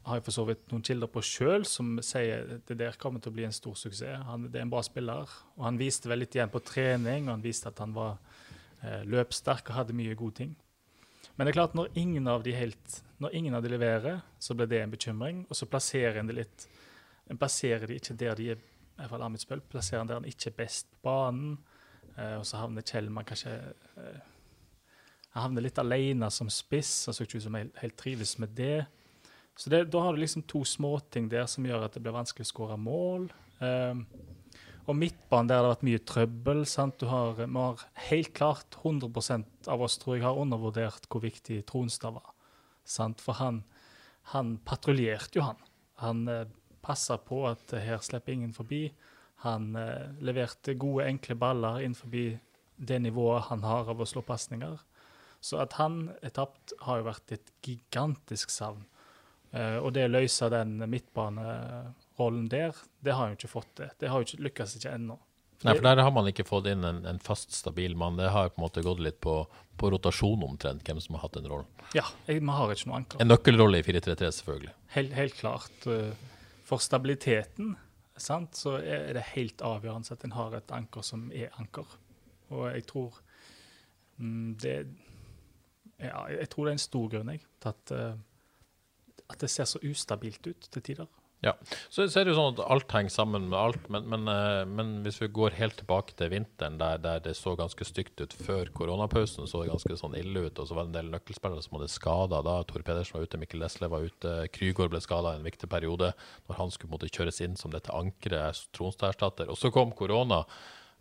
[0.10, 3.22] har jeg for så vidt noen kilder på sjøl som sier at det der kommer
[3.22, 4.24] til å bli en stor suksess.
[4.26, 7.36] Han, det er en bra spiller, og han viste vel litt igjen på trening, og
[7.36, 8.18] han viste at han var
[8.82, 10.56] eh, løpssterk og hadde mye gode ting.
[11.36, 14.56] Men det er klart, når ingen av de helt, når ingen av de leverer, så
[14.58, 15.46] blir det en bekymring.
[15.48, 16.70] Og så plasserer en det litt
[17.30, 20.26] En plasserer de ikke der de er, i hvert fall Ahmed plasserer han der han
[20.26, 21.60] ikke er best på banen.
[22.18, 23.54] Eh, og så havner Kjellmann kanskje
[24.00, 24.22] eh,
[25.36, 27.06] Han havner litt alene som spiss.
[27.08, 28.88] Han så ikke ut som helt, helt trives med det.
[29.60, 32.48] Så det, da har du liksom to småting der som gjør at det blir vanskelig
[32.48, 33.28] å skåre mål.
[33.60, 34.06] Um,
[34.90, 36.62] og midtbanen der det har vært mye trøbbel.
[36.66, 37.04] sant?
[37.06, 42.16] Har, vi har helt klart 100 av oss tror jeg har undervurdert hvor viktig Tronstad
[42.16, 42.32] var.
[42.88, 43.22] sant?
[43.22, 43.62] For han,
[44.34, 45.60] han patruljerte jo, han.
[46.02, 46.48] Han eh,
[46.82, 48.88] passa på at her slipper ingen forbi.
[49.46, 52.12] Han eh, leverte gode, enkle baller innenfor
[52.80, 54.78] det nivået han har av å slå pasninger.
[55.40, 58.84] Så at han er tapt, har jo vært et gigantisk savn.
[59.52, 63.92] Eh, og det å løse den midtbanerollen der, det har han jo ikke fått til.
[64.00, 65.18] Det har jo ikke, lykkes ikke ennå.
[65.60, 68.16] Nei, for Der har man ikke fått inn en, en fast, stabil mann.
[68.20, 69.42] Det har på en måte gått litt på,
[69.80, 71.68] på rotasjon omtrent, hvem som har hatt den rollen.
[71.96, 73.20] Ja, vi har ikke noe anker.
[73.20, 74.72] En nøkkelrolle i 4-3-3, selvfølgelig.
[74.96, 75.88] Helt, helt klart.
[75.92, 76.14] eh,
[76.70, 77.76] For stabiliteten
[78.24, 81.98] sant, så er det helt avgjørende at en har et anker som er anker.
[82.50, 83.20] Og jeg tror
[84.18, 84.76] mm, det
[86.00, 88.14] ja, Jeg tror det er en stor grunn jeg, til at, eh,
[89.30, 91.10] at det ser så ustabilt ut til tider.
[91.40, 91.54] Ja,
[91.88, 94.66] så, så er det jo sånn at alt henger sammen med alt, men, men, eh,
[94.68, 98.34] men hvis vi går helt tilbake til vinteren, der, der det så ganske stygt ut
[98.36, 101.64] før koronapausen, så det ganske sånn ille ut, og så var det en del nøkkelspillere
[101.64, 102.58] som hadde skada da.
[102.68, 106.10] Tor Pedersen var ute, Mikkel Lesle var ute, Krygård ble skada en viktig periode
[106.50, 109.48] når han skulle måtte kjøres inn som dette ankeret, Tronstad-erstatter.
[109.48, 110.42] Og så kom korona,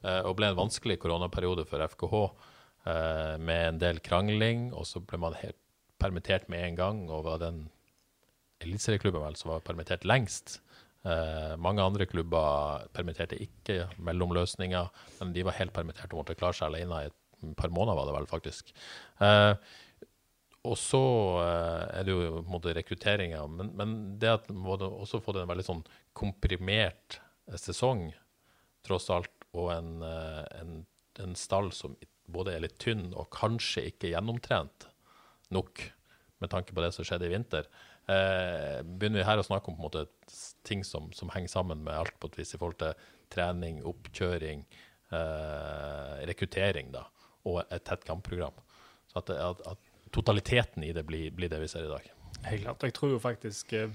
[0.04, 2.22] eh, og ble en vanskelig koronaperiode for FKH,
[2.92, 5.58] eh, med en del krangling, og så ble man helt
[5.98, 7.64] permittert med en gang, og var den
[8.64, 10.58] eliteserieklubben vel som var permittert lengst.
[11.06, 14.88] Eh, mange andre klubber permitterte ikke mellomløsninger,
[15.20, 18.08] men de var helt permittert og måtte klare seg alene i et par måneder, var
[18.08, 18.72] det vel faktisk.
[19.22, 19.54] Eh,
[20.66, 21.02] og så
[21.44, 25.38] eh, er det jo på en måte rekrutteringa, men, men det at man også fått
[25.40, 25.84] en veldig sånn
[26.18, 28.08] komprimert eh, sesong,
[28.86, 30.80] tross alt, og en, eh, en,
[31.22, 31.94] en stall som
[32.28, 34.90] både er litt tynn og kanskje ikke gjennomtrent
[35.54, 35.86] nok,
[36.42, 37.70] med tanke på det som skjedde i vinter,
[38.08, 40.06] eh, begynner vi her å snakke om på en måte
[40.66, 44.64] ting som, som henger sammen med alt på et vis i forhold til trening, oppkjøring,
[45.12, 47.04] eh, rekruttering da,
[47.48, 48.56] og et tett kampprogram.
[49.12, 52.12] Så at, at, at totaliteten i det blir, blir det vi ser i dag.
[52.48, 52.86] Helt klart.
[52.86, 53.92] Jeg tror jo faktisk, eh,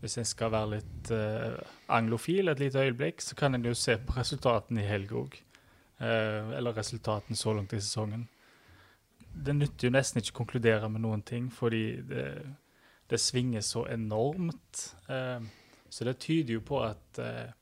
[0.00, 1.58] hvis en skal være litt eh,
[1.92, 5.40] anglofil et lite øyeblikk, så kan en jo se på resultatene i helga òg.
[6.00, 8.26] Eh, eller resultatene så langt i sesongen.
[9.34, 12.26] Det nytter jo nesten ikke å konkludere med noen ting, fordi det,
[13.10, 14.96] det svinger så enormt.
[15.08, 15.42] Eh,
[15.88, 17.52] så det tyder jo på at eh,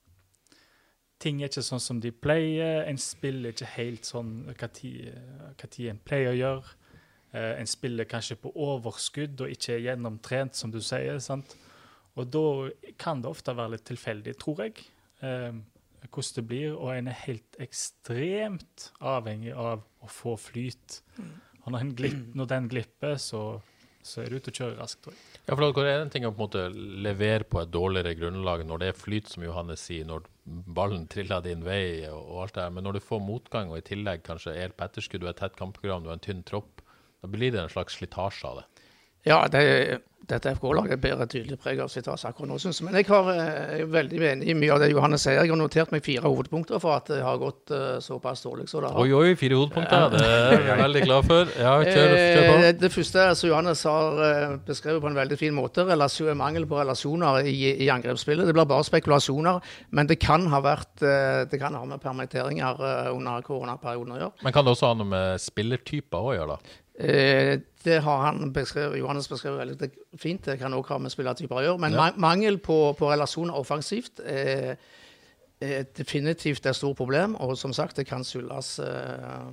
[1.23, 2.85] ting er ikke sånn som de pleier.
[2.87, 6.79] En spiller ikke helt sånn hva tid en pleier å gjøre.
[7.33, 11.19] Eh, en spiller kanskje på overskudd og ikke er gjennomtrent, som du sier.
[11.19, 11.57] sant?
[12.15, 12.47] Og da
[13.01, 14.83] kan det ofte være litt tilfeldig, tror jeg,
[15.23, 16.75] hvordan det blir.
[16.77, 20.99] Og en er helt ekstremt avhengig av å få flyt.
[21.63, 23.63] Og når, en glipp, når den glipper, så
[24.03, 25.01] så er du ute og kjører raskt.
[25.05, 25.41] Tror jeg.
[25.47, 26.65] Ja, for det er en ting å på en måte
[27.07, 31.43] levere på et dårligere grunnlag når det er flyt, som Johannes sier, når ballen triller
[31.45, 32.75] din vei og, og alt det her.
[32.77, 35.43] Men når du får motgang, og i tillegg kanskje er på etterskudd, du har et
[35.45, 36.83] tett kampprogram, du har en tynn tropp,
[37.23, 38.69] da blir det en slags slitasje av det.
[39.29, 42.87] Ja, det, dette FK-laget bærer tydelig preg av slitasje akkurat nå, synes jeg.
[42.87, 45.41] Men jeg har, eh, jeg er veldig enig i mye av det Johannes sier.
[45.41, 48.85] Jeg har notert meg fire hovedpunkter for at det har gått uh, såpass dårlig som
[48.85, 49.03] det har.
[49.03, 50.07] Oi, oi, fire hovedpunkter.
[50.15, 51.53] Det er jeg veldig glad for.
[51.59, 52.55] Ja, kjør, kjør på.
[52.59, 54.23] Eh, det første er som Johannes har
[54.69, 57.57] beskrevet på en veldig fin måte, relasjon, mangel på relasjoner i,
[57.87, 58.47] i angrepsspillet.
[58.49, 62.79] Det blir bare spekulasjoner, men det kan ha vært det kan ha med permitteringer
[63.11, 64.47] under koronaperioden å gjøre.
[64.47, 66.79] Men kan det også ha noe med spillertyper å gjøre, da?
[67.03, 70.45] Eh, det har han beskrevet, Johannes beskrevet veldig fint.
[70.45, 71.83] Det kan også ha med spillertyper å gjøre.
[71.83, 72.11] Men ja.
[72.21, 74.77] mangel på, på, relasjoner offensivt er,
[75.61, 77.35] er, definitivt et stort problem.
[77.43, 79.49] Og som sagt, det kan skyldes eh,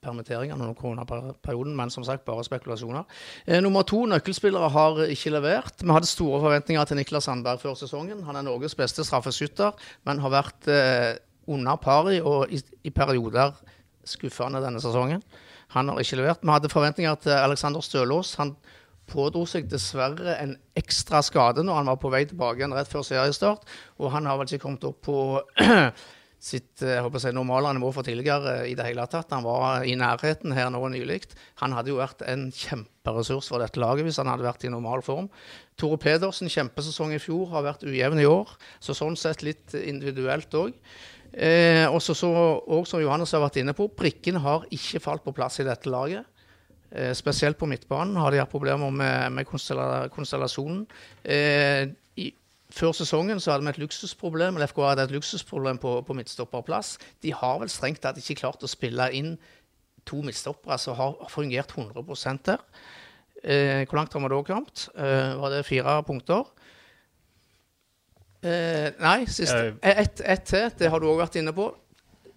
[0.00, 3.04] permitteringer under koronaperioden, men som sagt bare spekulasjoner.
[3.44, 5.84] Eh, nummer to, nøkkelspillere har ikke levert.
[5.84, 8.24] Vi hadde store forventninger til Niklas Sandberg før sesongen.
[8.24, 9.76] Han er Norges beste straffeskytter,
[10.08, 11.12] men har vært eh,
[11.50, 13.52] under pari og i, i perioder
[14.08, 15.20] skuffende denne sesongen.
[15.74, 16.42] Han har ikke levert.
[16.42, 18.34] Vi hadde forventninger til Alexander Stølås.
[18.40, 18.56] Han
[19.10, 23.06] pådro seg dessverre en ekstra skade når han var på vei tilbake igjen rett før
[23.06, 23.66] seriestart.
[23.98, 25.18] Og han har vel ikke kommet opp på
[26.40, 29.32] sitt eh, si, normale nivå for tidligere i det hele tatt.
[29.34, 31.20] Han var i nærheten her nå nylig.
[31.60, 35.04] Han hadde jo vært en kjemperessurs for dette laget hvis han hadde vært i normal
[35.06, 35.28] form.
[35.80, 38.56] Tore Pedersen, kjempesesong i fjor, har vært ujevn i år.
[38.80, 40.74] Så sånn sett litt individuelt òg.
[41.32, 42.30] Eh, også så,
[42.66, 45.90] og som Johannes har vært inne på, brikkene har ikke falt på plass i dette
[45.90, 46.26] laget.
[46.90, 50.82] Eh, spesielt på midtbanen har de hatt problemer med, med konstellasjonen.
[51.22, 51.86] Eh,
[52.18, 52.32] i,
[52.74, 56.96] før sesongen så hadde vi et luksusproblem eller FK hadde et luksusproblem på, på midtstopperplass.
[57.22, 59.36] De har vel strengt tatt ikke klart å spille inn
[60.08, 62.64] to midtstoppere som har fungert 100 der.
[63.40, 64.88] Eh, hvor langt har vi da kommet?
[64.96, 66.50] Eh, var det fire punkter?
[68.40, 69.74] Eh, nei, siste.
[69.82, 70.70] Ett et til.
[70.78, 71.68] Det har du òg vært inne på.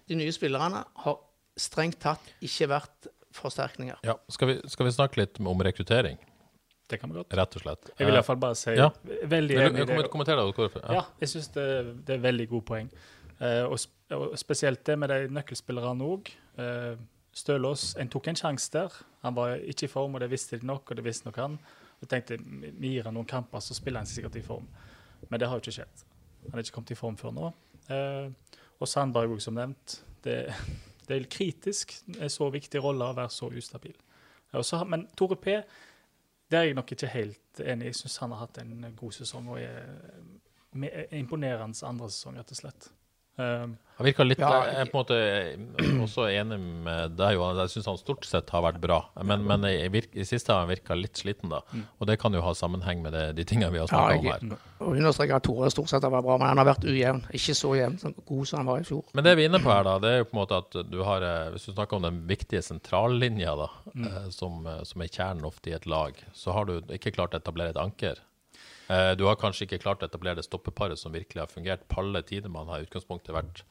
[0.04, 1.18] De nye spillerne har
[1.56, 3.98] strengt tatt ikke vært forsterkninger.
[4.06, 6.18] Ja, Skal vi, skal vi snakke litt om rekruttering?
[6.90, 7.32] Det kan vi godt.
[7.32, 7.90] Rett og slett.
[7.96, 8.90] Jeg vil i hvert fall bare si ja.
[9.32, 10.44] veldig enig i Kommenter det.
[10.52, 10.82] Hvorfor.
[10.84, 11.00] Ja.
[11.00, 11.66] ja, jeg syns det,
[12.04, 12.90] det, er veldig gode poeng.
[13.40, 13.78] Uh, og,
[14.14, 16.28] og, spesielt det med de nøkkelspillerne òg.
[16.58, 16.92] Uh, eh,
[17.34, 18.92] Stølås en tok en sjanse der.
[19.24, 21.56] Han var ikke i form, og det visste de nok, og det visste nok han.
[22.04, 24.68] Jeg tenkte vi gir han noen kamper, så spiller han sikkert i form.
[25.30, 26.04] Men det har jo ikke skjedd.
[26.50, 27.52] Han er ikke kommet i form før nå.
[27.92, 30.00] Eh, og Sandberg, som nevnt.
[30.24, 30.38] Det,
[31.08, 31.96] det er kritisk.
[32.18, 33.96] Er så viktig rolle å være så ustabil.
[34.54, 35.56] Også, men Tore P,
[36.50, 37.90] det er jeg nok ikke helt enig i.
[37.90, 42.60] Jeg syns han har hatt en god sesong og er imponerende andre sesong, rett og
[42.60, 42.90] slett.
[43.34, 47.36] Um, han virka litt ja, Jeg er på en måte eh, også enig med deg,
[47.36, 47.60] Johan.
[47.62, 48.98] Jeg syns han stort sett har vært bra.
[49.22, 51.60] Men, men i, virke, i, siste har han virka litt sliten, da.
[51.70, 51.84] Mm.
[52.02, 54.26] Og det kan jo ha sammenheng med det, de tingene vi har snakka ja, om
[54.32, 54.66] her.
[54.82, 57.22] Og understreker at Tore stort sett har vært bra, men han har vært ujevn.
[57.38, 59.06] Ikke så jevn så god som han var i fjor.
[59.14, 60.78] Men det vi er inne på her, da, det er jo på en måte at
[60.90, 64.04] du har eh, Hvis du snakker om den viktige sentrallinja, da, mm.
[64.10, 64.58] Eh, som,
[64.90, 67.82] som er kjernen ofte i et lag, så har du ikke klart å etablere et
[67.82, 68.18] anker.
[68.92, 71.86] Eh, du har kanskje ikke klart å etablere det stoppeparet som virkelig har fungert.
[71.88, 73.62] Palle Tidemann har i utgangspunktet vært,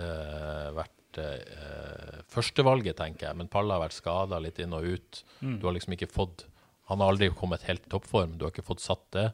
[0.00, 3.38] uh, vært uh, førstevalget, tenker jeg.
[3.38, 5.22] Men Palle har vært skada litt inn og ut.
[5.40, 5.60] Mm.
[5.60, 6.48] Du har liksom ikke fått
[6.86, 8.36] Han har aldri kommet helt i toppform.
[8.38, 9.30] Du har ikke fått satt det.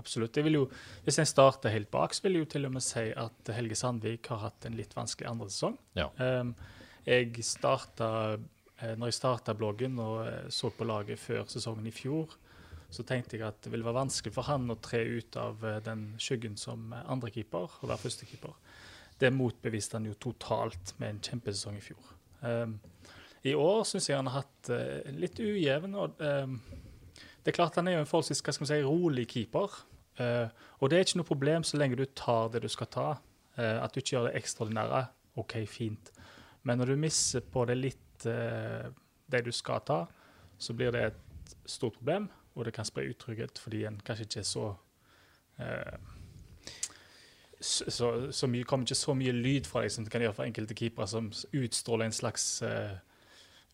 [0.00, 0.38] Absolutt.
[0.40, 0.62] Jo,
[1.04, 3.76] hvis en starter helt bak, så vil jeg jo til og med si at Helge
[3.76, 5.76] Sandvik har hatt en litt vanskelig andre sesong.
[5.98, 6.06] Ja.
[6.16, 6.54] Um,
[7.04, 8.38] jeg starta,
[8.96, 12.32] når jeg starta bloggen og så på laget før sesongen i fjor,
[12.90, 15.78] så tenkte jeg at det ville være vanskelig for han å tre ut av eh,
[15.86, 18.56] den skyggen som andrekeeper og være førstekeeper.
[19.20, 22.14] Det motbeviste han jo totalt med en kjempesesong i fjor.
[22.40, 22.78] Um,
[23.44, 25.92] I år syns jeg han har hatt uh, litt ujevn.
[26.00, 26.56] og um,
[27.44, 29.76] Det er klart han er jo en forholdsvis hva skal man si, rolig keeper.
[30.16, 30.48] Uh,
[30.80, 33.06] og det er ikke noe problem så lenge du tar det du skal ta.
[33.60, 35.04] Uh, at du ikke gjør det ekstraordinære.
[35.44, 36.10] OK, fint.
[36.64, 40.02] Men når du misser på det litt det du skal ta,
[40.60, 44.42] så blir det et stort problem og det kan spre utrygghet fordi en kanskje ikke
[44.42, 44.64] er så
[45.60, 46.16] eh,
[47.60, 50.48] så, så, mye, kommer ikke så mye lyd fra deg som det kan gjøre for
[50.48, 52.94] enkelte keepere, som utstråler en slags eh,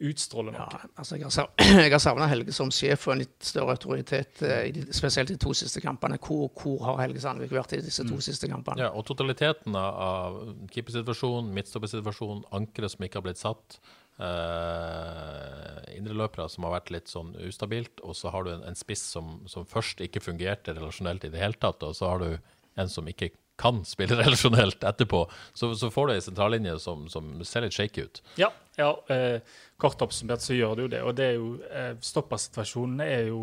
[0.02, 0.64] utstråler noe.
[0.66, 4.86] Ja, altså jeg har savna Helge som sjef og en litt større autoritet, i de,
[4.96, 6.18] spesielt i de to siste kampene.
[6.22, 8.24] Hvor, hvor har Helge Sandvik vært i disse to mm.
[8.26, 8.84] siste kampene?
[8.84, 10.42] Ja, og Totaliteten av
[10.74, 13.78] keepersituasjonen, midtstoppersituasjonen, ankeret som ikke har blitt satt,
[14.20, 19.04] uh, indreløpere som har vært litt sånn ustabilt, og så har du en, en spiss
[19.16, 22.30] som, som, først ikke fungerte relasjonelt i det hele tatt, og så har du
[22.76, 25.24] en som ikke kan spille relasjonelt etterpå,
[25.56, 28.22] så, så får du ei sentrallinje som, som, ser litt shaky ut.
[28.40, 29.38] Ja, ja eh,
[29.80, 31.04] kort oppsummert så gjør det jo det.
[31.04, 33.40] Og det er jo eh, stoppersituasjonen er jo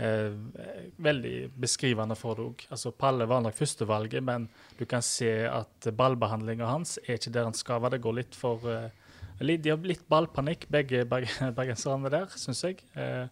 [0.00, 0.32] eh,
[0.96, 2.66] veldig beskrivende for deg.
[2.72, 4.48] Altså, Palle var nok førstevalget, men
[4.78, 7.98] du kan se at ballbehandlinga hans er ikke der han skal være.
[7.98, 8.88] Det går litt for eh,
[9.40, 12.84] De har litt ballpanikk, begge bergenserne der, syns jeg.
[12.94, 13.26] Eh,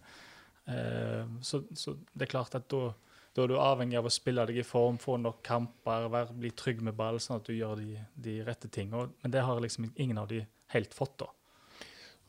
[0.73, 2.91] eh, så, så det er klart at da
[3.33, 6.51] da er du avhengig av å spille deg i form, få nok kamper, være, bli
[6.53, 9.07] trygg med ball, sånn at du gjør de, de rette tingene.
[9.23, 10.43] Men det har liksom ingen av de
[10.75, 11.31] helt fått, da.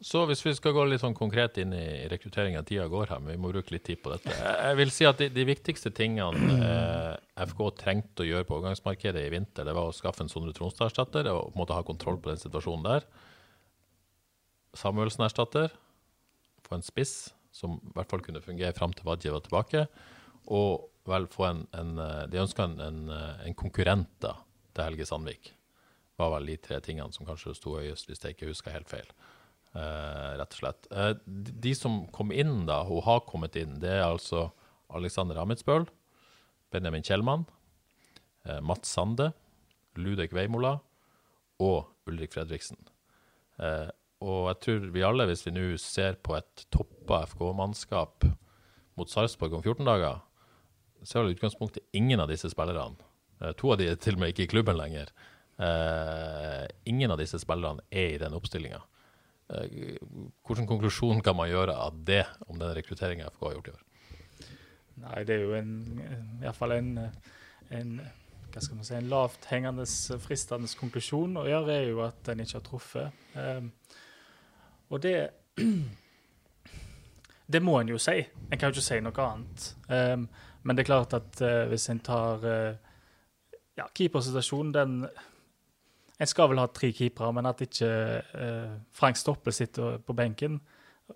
[0.04, 3.36] Så hvis vi skal gå litt sånn konkret inn i rekrutteringa, tida går her, men
[3.36, 4.32] vi må bruke litt tid på dette.
[4.32, 9.22] Jeg vil si at de, de viktigste tingene eh, FK trengte å gjøre på overgangsmarkedet
[9.22, 12.42] i vinter, det var å skaffe en Sondre Tronstad-erstatter og måtte ha kontroll på den
[12.42, 13.06] situasjonen der.
[14.78, 15.72] Samuelsen-erstatter,
[16.64, 19.84] få en spiss som i hvert fall kunne fungere fram til Wadje var tilbake.
[20.52, 24.34] Og vel få en, en eh, De ønska en, en, eh, en, konkurrent da,
[24.74, 25.52] til Helge Sandvik.
[26.16, 29.08] var vel de tre tingene som kanskje sto høyest, hvis jeg ikke husker helt feil.
[29.74, 30.84] Uh, rett og slett.
[30.94, 34.44] Uh, de, de, som kom inn, da, og har kommet inn, det er altså
[34.94, 35.88] Alexander Amitsbøl,
[36.70, 37.42] Benjamin Kjellmann,
[38.46, 39.32] uh, Mats Sande,
[39.98, 40.76] Ludek Veimola
[41.58, 42.78] og Ulrik Fredriksen.
[44.24, 48.24] Og jeg tror vi alle, hvis vi nå ser på et toppa FK-mannskap
[48.96, 50.22] mot Sarpsborg om 14 dager,
[51.04, 52.96] så er det utgangspunktet ingen av disse spillerne
[53.42, 55.12] eh, To av de er til og med ikke i klubben lenger.
[55.54, 58.80] Uh, ingen av disse spillerne er i den oppstillinga.
[59.52, 59.98] Uh, eh,
[60.48, 63.84] hvilken konklusjon kan man gjøre av det, om den rekrutteringa FK har gjort i år?
[65.04, 65.74] Nei, det er jo en,
[66.42, 66.90] iallfall en,
[67.74, 67.94] en
[68.54, 69.86] hva skal man si, en lavt hengende,
[70.22, 73.22] fristende konklusjon å gjøre, er jo at en ikke har truffet.
[73.34, 73.72] Um,
[74.94, 75.18] og det
[77.46, 78.22] Det må en jo si.
[78.50, 79.64] En kan jo ikke si noe annet.
[79.88, 80.28] Um,
[80.64, 82.76] men det er klart at uh, hvis en tar uh,
[83.76, 85.08] ja, Keepersituasjonen, den
[86.22, 87.88] En skal vel ha tre keepere, men at ikke
[88.38, 90.60] uh, Frank Stoppe sitter på benken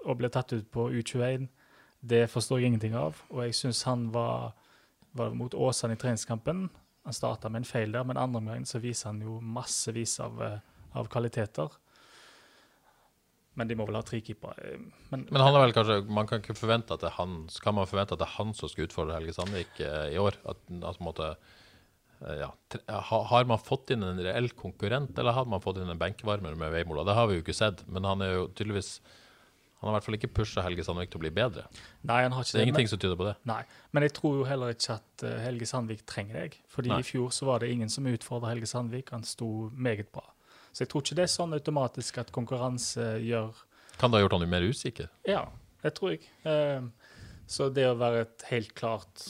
[0.05, 1.47] og blir tatt ut på U21,
[2.01, 3.23] det forstår jeg ingenting av.
[3.31, 4.57] Og jeg syns han var,
[5.15, 6.67] var mot Åsane i treningskampen.
[7.07, 10.43] Han starta med en feil der, men andre omgang så viser han jo massevis av,
[10.93, 11.79] av kvaliteter.
[13.59, 14.55] Men de må vel ha tre keepere.
[14.63, 14.81] Eh,
[15.11, 17.77] men, men, han er vel kanskje, man kan ikke forvente at det er han, kan
[17.79, 20.39] man forvente at det er han som skal utfordre Helge Sandvik eh, i år?
[20.49, 20.61] At,
[20.93, 21.33] at måte,
[22.23, 22.51] eh, ja,
[23.03, 26.75] har man fått inn en reell konkurrent, eller har man fått inn en benkevarmer med
[26.75, 27.07] Veimola?
[27.09, 28.99] Det har vi jo ikke sett, men han er jo tydeligvis
[29.79, 31.69] han har i hvert fall ikke pusha Helge Sandvik til å bli bedre.
[32.11, 33.35] Nei, han har ikke det er ingenting men, som tyder på det.
[33.47, 33.61] Nei,
[33.95, 36.57] Men jeg tror jo heller ikke at Helge Sandvik trenger deg.
[36.67, 36.99] Fordi nei.
[36.99, 39.13] i fjor så var det ingen som utfordra Helge Sandvik.
[39.15, 40.27] Han sto meget bra.
[40.73, 43.57] Så jeg tror ikke det er sånn automatisk at konkurranse gjør
[43.99, 45.09] Kan det ha gjort han mer usikker?
[45.27, 45.49] Ja,
[45.83, 46.27] det tror jeg.
[46.47, 46.89] Uh,
[47.49, 49.25] så det å være et helt klart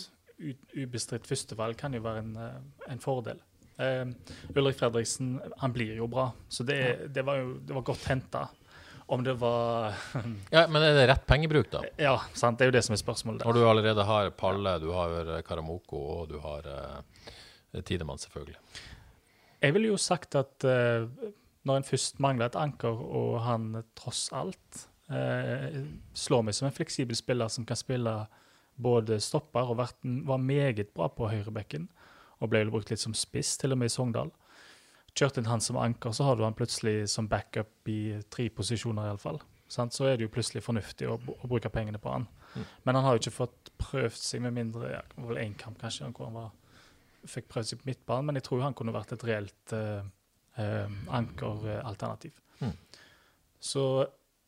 [0.76, 3.40] ubestridt førstevalg kan jo være en, uh, en fordel.
[3.78, 4.10] Uh,
[4.54, 8.48] Ulrik Fredriksen han blir jo bra, så det, det var jo det var godt henta.
[9.08, 9.94] Om det var
[10.52, 11.80] Ja, Men er det rett pengebruk, da?
[11.96, 13.46] Ja, sant, det er jo det som er spørsmålet.
[13.48, 16.68] Når du allerede har Palle, du har Karamoko og du har
[17.88, 18.58] Tidemann, selvfølgelig.
[19.62, 21.08] Jeg ville jo sagt at uh,
[21.66, 25.80] når en først mangler et anker, og han tross alt uh,
[26.14, 28.14] slår meg som en fleksibel spiller som kan spille
[28.78, 31.88] både stopper og vært, var meget bra på høyrebekken,
[32.38, 34.30] og ble vel brukt litt som spiss, til og med i Sogndal.
[35.18, 39.08] Kjørte inn han som anker, så har du han plutselig som backup i tre posisjoner,
[39.08, 39.40] iallfall.
[39.68, 42.28] Så er det jo plutselig fornuftig å, å bruke pengene på han.
[42.54, 42.68] Mm.
[42.86, 46.08] Men han har jo ikke fått prøvd seg med mindre ja, vel én kamp, kanskje,
[46.14, 46.54] hvor han var
[47.30, 50.00] fikk prøvd seg på midtbanen, men jeg tror han kunne vært et reelt uh,
[50.58, 52.38] uh, ankeralternativ.
[52.62, 52.74] Mm.
[53.60, 53.84] Så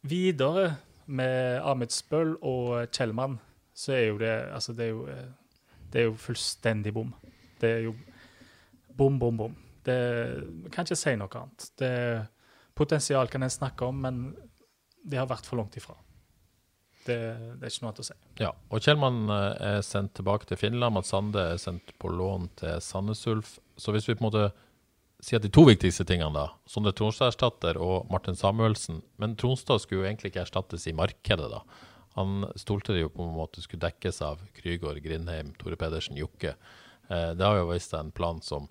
[0.06, 0.66] videre
[1.10, 3.38] med Ahmed Spøll og Kjellmann,
[3.74, 5.06] så er jo det Altså, det er jo,
[5.92, 7.14] det er jo fullstendig bom.
[7.60, 7.94] Det er jo
[8.96, 9.56] bom, bom, bom.
[9.84, 9.96] Det
[10.72, 11.66] kan ikke si noe annet.
[11.80, 11.90] Det,
[12.80, 14.22] potensial kan en snakke om, men
[15.04, 15.96] det har vært for langt ifra.
[17.06, 18.16] Det, det, er ikke noe annet å si.
[18.42, 20.94] Ja, og Kjellmann eh, er sendt tilbake til Finland.
[20.96, 23.54] Mats Sande er sendt på lån til Sandnes Ulf.
[23.80, 24.50] Så hvis vi på en måte
[25.24, 30.02] sier at de to viktigste tingene, da, Sondre Tronstad-erstatter og Martin Samuelsen Men Tronstad skulle
[30.02, 31.64] jo egentlig ikke erstattes i markedet, da.
[32.18, 36.56] Han stolte jo på en måte skulle dekkes av Krygård, Grindheim, Tore Pedersen, Jokke.
[37.08, 38.68] Eh, det har jo vist seg en plan som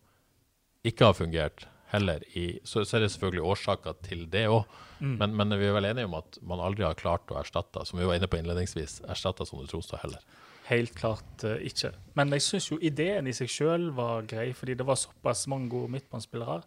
[0.85, 2.23] ikke har fungert heller.
[2.37, 4.67] I, så, så, er det selvfølgelig årsaker til det òg.
[4.99, 5.15] Mm.
[5.21, 7.99] Men, men, vi er vel enige om at man aldri har klart å erstatte, som
[8.01, 10.23] vi var inne på innledningsvis, erstatte Sondre Tronstad heller.
[10.69, 11.93] Helt klart uh, ikke.
[12.19, 15.71] Men jeg syns jo ideen i seg sjøl var grei, fordi det var såpass mange
[15.71, 16.61] gode midtbanespillere.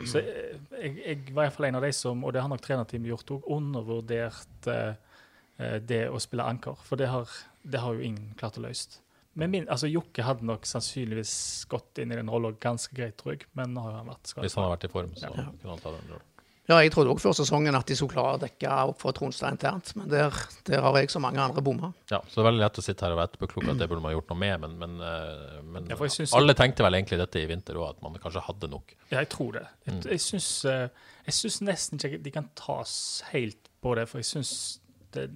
[0.00, 3.10] Så jeg, jeg, jeg, var iallfall en av de som, og det har nok trenerteamet
[3.10, 6.76] gjort òg, undervurdert uh, det å spille anker.
[6.88, 7.32] For det har,
[7.62, 9.00] det har, jo ingen klart å løse.
[9.34, 13.36] Men min, altså Jokke hadde nok sannsynligvis gått inn i den rollen ganske greit, tror
[13.36, 13.46] jeg.
[13.54, 14.48] Men nå har han vært skadet.
[14.48, 15.44] Hvis han har vært i form, så Ja.
[15.60, 16.26] kunne han ta den rollen.
[16.70, 19.50] Ja, jeg trodde også før sesongen at de skulle klare å dekke opp for Tronstad
[19.56, 20.30] internt, men der,
[20.64, 21.92] der har jeg så mange andre bomma.
[22.12, 24.02] Ja, så det er veldig lett å sitte her og være etterpåklok at det burde
[24.04, 25.96] man gjort noe med, men, men, eh, men Ja,
[26.38, 28.94] alle tenkte vel egentlig dette i vinter òg, at man kanskje hadde nok.
[29.10, 29.66] Ja, jeg tror det.
[29.86, 30.02] Jeg, Mm.
[30.10, 30.88] jeg syns eh,
[31.26, 34.78] Jeg syns nesten ikke de kan tas helt på det, for jeg syns
[35.12, 35.28] det,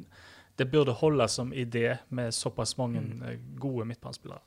[0.57, 3.59] det burde holde som idé med såpass mange mm.
[3.59, 4.41] gode midtbanespillere.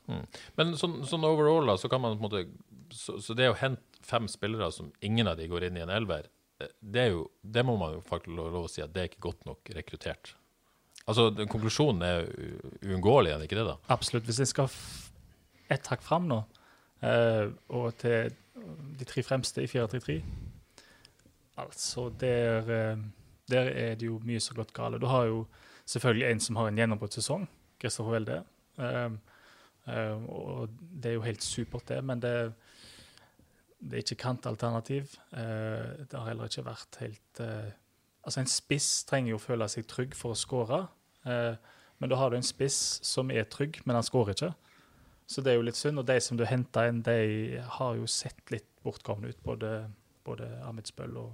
[0.56, 2.44] Men sånn, sånn overall, da, så kan man på en måte
[2.88, 5.92] Så, så det å hente fem spillere som ingen av de går inn i en
[5.92, 6.30] elver,
[6.62, 9.10] eh, det er jo Det må man jo faktisk lov å si at det er
[9.10, 10.32] ikke godt nok rekruttert.
[11.08, 12.26] Altså, den Konklusjonen er
[12.84, 13.68] uunngåelig, er det ikke det?
[13.68, 13.76] da?
[13.92, 14.26] Absolutt.
[14.28, 14.80] Hvis jeg skal f
[15.68, 16.38] ett hakk fram nå,
[17.04, 18.32] uh, og til
[18.96, 20.22] de tre fremste i 4-3-3
[21.60, 23.02] Altså, der, uh,
[23.50, 25.00] der er det jo mye har gått galt.
[25.00, 25.42] Du har jo
[25.88, 27.48] selvfølgelig en som har en gjennombruddssesong,
[27.80, 28.38] Christopher Welde.
[28.76, 29.18] Um,
[29.88, 32.34] um, og det er jo helt supert, det, men det,
[33.80, 35.16] det er ikke kantalternativ.
[35.32, 37.68] Uh, det har heller ikke vært helt uh,
[38.28, 40.82] Altså, en spiss trenger jo å føle seg trygg for å skåre.
[41.24, 41.54] Uh,
[41.96, 44.50] men da har du en spiss som er trygg, men han skårer ikke.
[45.28, 46.02] Så det er jo litt synd.
[46.02, 49.72] Og de som du henter inn, de har jo sett litt bortkomne ut, både,
[50.28, 51.32] både Amitsbøll og,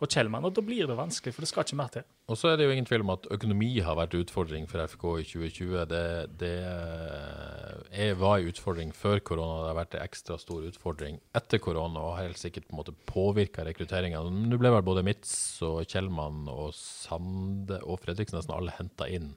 [0.00, 0.46] og Kjellmann.
[0.48, 2.06] Og da blir det vanskelig, for det skal ikke mer til.
[2.30, 5.04] Og så er det jo ingen tvil om at økonomi har vært utfordring for FK
[5.20, 5.74] i 2020.
[5.90, 6.04] Det,
[6.40, 11.62] det er, var en utfordring før korona, det har vært en ekstra stor utfordring etter
[11.62, 14.22] korona og har helt sikkert på en måte påvirka rekrutteringa.
[14.24, 15.32] Nå ble vel både Mitz
[15.66, 19.34] og Kjellmann og Sande og Fredriksen nesten alle henta inn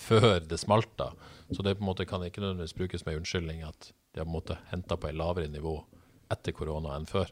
[0.00, 0.92] før det smalt.
[0.98, 1.12] da.
[1.50, 4.42] Så det på en måte kan ikke nødvendigvis brukes med unnskyldning at de har på
[4.54, 5.76] en henta på et lavere nivå
[6.30, 7.30] etter korona enn før.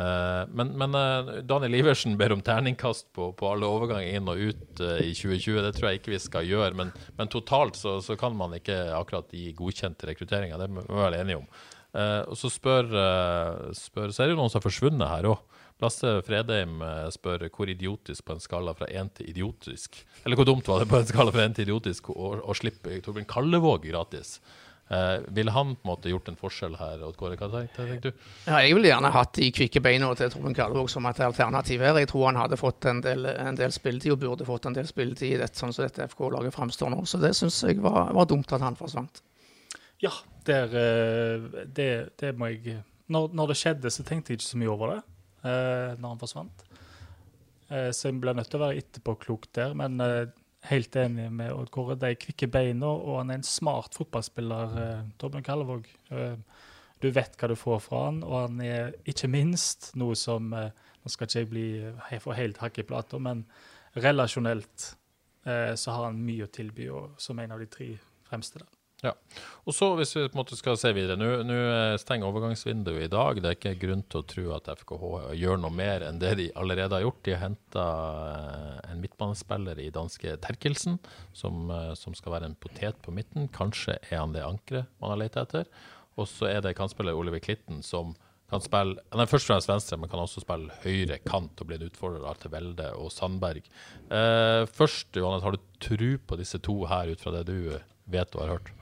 [0.00, 4.40] Eh, men, men eh, Daniel Iversen ber om terningkast på, på alle overganger inn og
[4.40, 5.60] ut eh, i 2020.
[5.66, 6.76] Det tror jeg ikke vi skal gjøre.
[6.78, 10.60] Men, men totalt så, så kan man ikke akkurat gi godkjente rekrutteringer.
[10.62, 11.52] Det må vi være enige om.
[11.90, 12.86] Og så spør,
[13.74, 15.40] spør Så er det jo noen som har forsvunnet her òg.
[15.82, 16.76] Lasse Fredheim
[17.10, 20.90] spør hvor idiotisk på en skala fra én til idiotisk Eller hvor dumt var det
[20.90, 24.36] på en skala fra én til idiotisk å slippe Torbjørn Kallevåg gratis?
[24.90, 27.02] Eh, ville han på en måte gjort en forskjell her?
[27.06, 27.36] Odd Kåre?
[27.38, 28.24] Hva tenker du?
[28.48, 32.00] Ja, jeg ville gjerne hatt de kvikke beina til Torben Kalvåg som et alternativ her.
[32.02, 34.88] Jeg tror han hadde fått en del, en del spilletid, og burde fått en del
[34.90, 37.04] spilletid i dette, sånn som dette FK-laget framstår nå.
[37.06, 39.22] Så det syns jeg var, var dumt at han forsvant.
[40.02, 40.10] Ja,
[40.48, 42.80] der, eh, det, det må jeg
[43.10, 45.00] når, når det skjedde, så tenkte jeg ikke så mye over det
[45.46, 46.66] eh, når han forsvant.
[47.70, 49.74] Eh, så jeg ble nødt til å være etterpåklok der.
[49.78, 50.02] Men
[50.68, 51.96] helt enig med Odd Kåre.
[51.98, 55.88] De kvikke beina, og han er en smart fotballspiller, eh, Torbjørn Kallevåg.
[56.10, 56.36] Eh,
[57.00, 60.70] du vet hva du får fra han, og han er ikke minst noe som eh,
[61.00, 63.38] Nå skal ikke jeg bli jeg for helt hakk i plata, men
[63.96, 64.90] relasjonelt
[65.40, 67.86] så har han mye å tilby, og som en av de tre
[68.28, 68.79] fremste der.
[69.00, 69.14] Ja.
[69.64, 73.12] Og så hvis vi på en måte skal se videre, nå eh, stenger overgangsvinduet i
[73.12, 73.40] dag.
[73.40, 75.04] Det er ikke grunn til å tro at FKH
[75.40, 77.22] gjør noe mer enn det de allerede har gjort.
[77.24, 77.86] De har henta
[78.90, 80.98] en midtbanespiller i danske Terkelsen,
[81.32, 83.48] som, eh, som skal være en potet på midten.
[83.56, 85.70] Kanskje er han det ankeret man har lett etter.
[86.20, 88.12] Og så er det kantspiller Oliver Klitten som
[88.50, 91.78] kan spille er først og fremst venstre, men kan også spille høyre kant og bli
[91.78, 93.62] en utfordrer av til Velde og Sandberg.
[94.10, 97.78] Eh, først, Johannes, har du tro på disse to her, ut fra det du
[98.10, 98.72] vet og har hørt?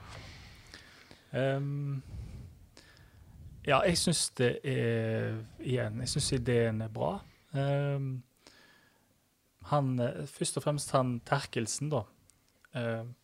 [1.37, 2.01] Ehm,
[3.67, 7.19] ja, jeg syns det er Igjen, jeg syns ideen er bra.
[7.53, 8.23] Um,
[9.69, 12.03] han, eh, først og fremst han Terkelsen, da.
[12.77, 13.15] Ehm,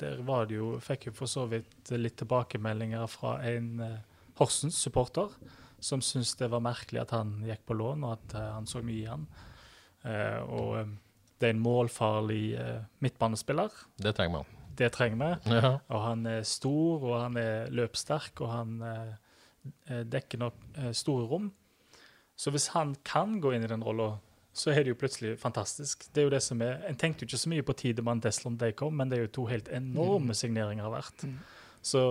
[0.00, 3.98] der var det jo Fikk jo for så vidt litt tilbakemeldinger fra en uh,
[4.38, 5.34] Horsens-supporter
[5.82, 8.82] som syntes det var merkelig at han gikk på lån, og at uh, han så
[8.86, 9.26] mye i han.
[10.02, 10.92] Uh, og eh,
[11.42, 13.70] det er en målfarlig eh, midtbanespiller.
[13.98, 14.50] Det trenger man.
[14.78, 15.56] Det trenger vi.
[15.56, 15.72] Ja.
[15.88, 19.14] Og han er stor, og han er løpssterk, og han eh,
[19.90, 21.50] eh, dekker nok eh, store rom.
[22.36, 24.14] Så hvis han kan gå inn i den rolla,
[24.52, 26.06] så er det jo plutselig fantastisk.
[26.12, 28.58] Det er jo det som er, En tenkte jo ikke så mye på Tidemann Deslon
[28.60, 31.24] de kom, men det er jo to helt enorme signeringer hvert.
[31.24, 31.38] Mm.
[31.82, 32.02] Så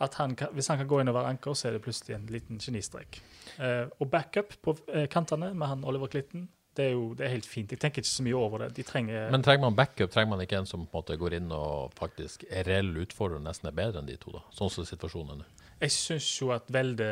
[0.00, 2.16] at han kan, hvis han kan gå inn og være anker, så er det plutselig
[2.16, 3.20] en liten genistrek.
[3.58, 7.32] Eh, og backup på eh, kantene med han Oliver Klitten, det er jo det er
[7.32, 7.72] helt fint.
[7.72, 8.70] Jeg tenker ikke så mye over det.
[8.76, 11.38] De trenger Men trenger man backup, trenger man ikke en som på en måte går
[11.38, 14.44] inn og faktisk er reell utfordrer nesten er bedre enn de to, da?
[14.56, 15.50] Sånn som situasjonen er nå.
[15.80, 17.08] Jeg syns jo at Velde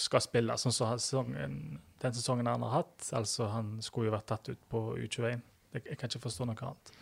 [0.00, 1.58] skal spille sånn som sesongen,
[2.02, 3.10] den sesongen han har hatt.
[3.16, 5.44] Altså, han skulle jo vært tatt ut på U21.
[5.74, 6.94] Jeg, jeg kan ikke forstå noe annet.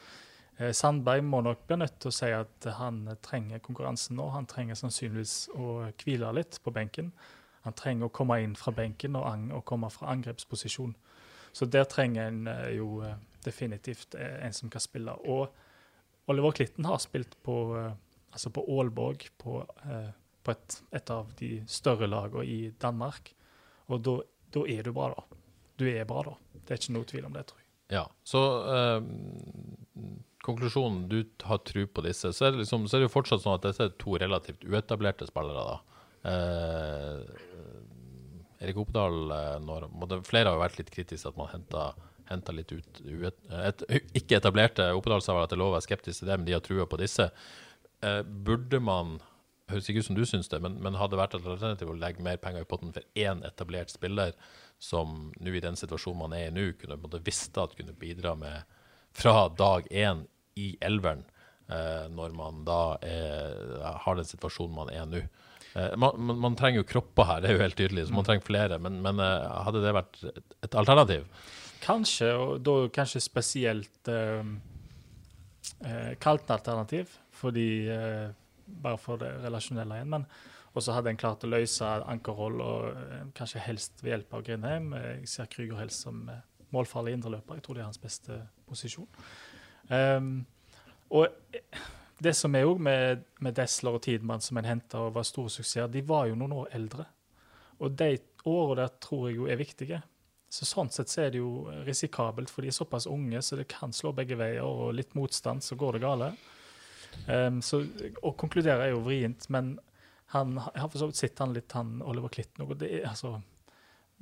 [0.59, 4.29] Eh, Sandberg må nok bli nødt til å si at han trenger konkurransen nå.
[4.35, 7.13] Han trenger sannsynligvis å hvile litt på benken.
[7.65, 10.95] Han trenger å komme inn fra benken og, ang og komme fra angrepsposisjon.
[11.53, 15.13] Så der trenger en eh, jo eh, definitivt eh, en som kan spille.
[15.13, 15.53] Og
[16.33, 17.57] Oliver Klitten har spilt på,
[18.31, 19.57] altså på Aalborg, på,
[20.43, 23.33] på et, et, av de større lagene i Danmark.
[23.91, 24.21] Og da,
[24.63, 25.41] er du bra, da.
[25.77, 26.37] Du er bra, da.
[26.63, 27.69] Det er ikke noe tvil om det, tror jeg.
[27.93, 28.43] Ja, så
[28.73, 29.03] eh,
[30.47, 32.33] konklusjonen, du har tro på disse.
[32.33, 35.29] Så er, liksom, så er det jo fortsatt sånn at disse er to relativt uetablerte
[35.29, 35.99] spillere, da.
[36.23, 37.82] Eh,
[38.63, 39.89] Erik Oppdal eh, når,
[40.29, 43.85] Flere har jo vært litt kritiske at man henta litt ut et, et,
[44.17, 46.57] Ikke etablerte Oppdal sa vel at det lov å være skeptisk til det, men de
[46.57, 47.29] har trua på disse.
[48.03, 49.19] Eh, burde man
[49.73, 51.99] høres ikke ut som du syns det, men, men hadde det vært et alternativ å
[51.99, 54.35] legge mer penger i potten for én etablert spiller,
[54.83, 58.35] som nå i den situasjonen man er i nå, kunne måtte visst at kunne bidra
[58.39, 58.67] med
[59.17, 60.25] fra dag én
[60.59, 61.25] i elveren,
[61.69, 65.23] eh, når man da er, har den situasjonen man er nå.
[65.75, 68.25] Eh, man, man, man, trenger jo kropper her, det er jo helt tydelig, så man
[68.25, 68.29] mm.
[68.29, 68.79] trenger flere.
[68.83, 71.27] Men, men eh, hadde det vært et alternativ?
[71.83, 74.55] Kanskje, og da kanskje spesielt eh,
[75.89, 77.19] eh kaldt alternativ.
[77.43, 78.29] Fordi eh,
[78.83, 80.13] bare for det relasjonelle igjen.
[80.13, 80.27] Men
[80.79, 84.93] også hadde en klart å løse ankerhold, og kanskje helst ved hjelp av Grindheim.
[84.95, 86.23] Jeg ser Krüger helst som
[86.73, 87.59] målfarlig indreløper.
[87.59, 89.09] Jeg tror det er hans beste posisjon.
[89.91, 90.47] Um,
[91.13, 91.29] og
[92.23, 95.51] det som er òg med, med Desler og Tidmann, som en henta og var store
[95.51, 97.07] suksesser, de var jo noen år eldre.
[97.83, 98.17] Og de
[98.47, 100.03] årene der tror jeg jo er viktige.
[100.53, 103.71] Så Sånn sett så er det jo risikabelt, for de er såpass unge så det
[103.73, 104.67] kan slå begge veier.
[104.67, 106.29] Og litt motstand, så går det gale.
[107.27, 107.83] Um, så
[108.23, 109.75] Å konkludere er jo vrient, men
[110.33, 112.65] han, jeg har for så vidt sett han litt, han Oliver Klitten.
[112.65, 112.85] òg.
[113.09, 113.35] altså,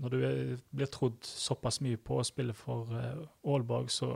[0.01, 0.40] når du er,
[0.70, 4.14] blir trodd såpass mye på å spille for uh, Aalborg, så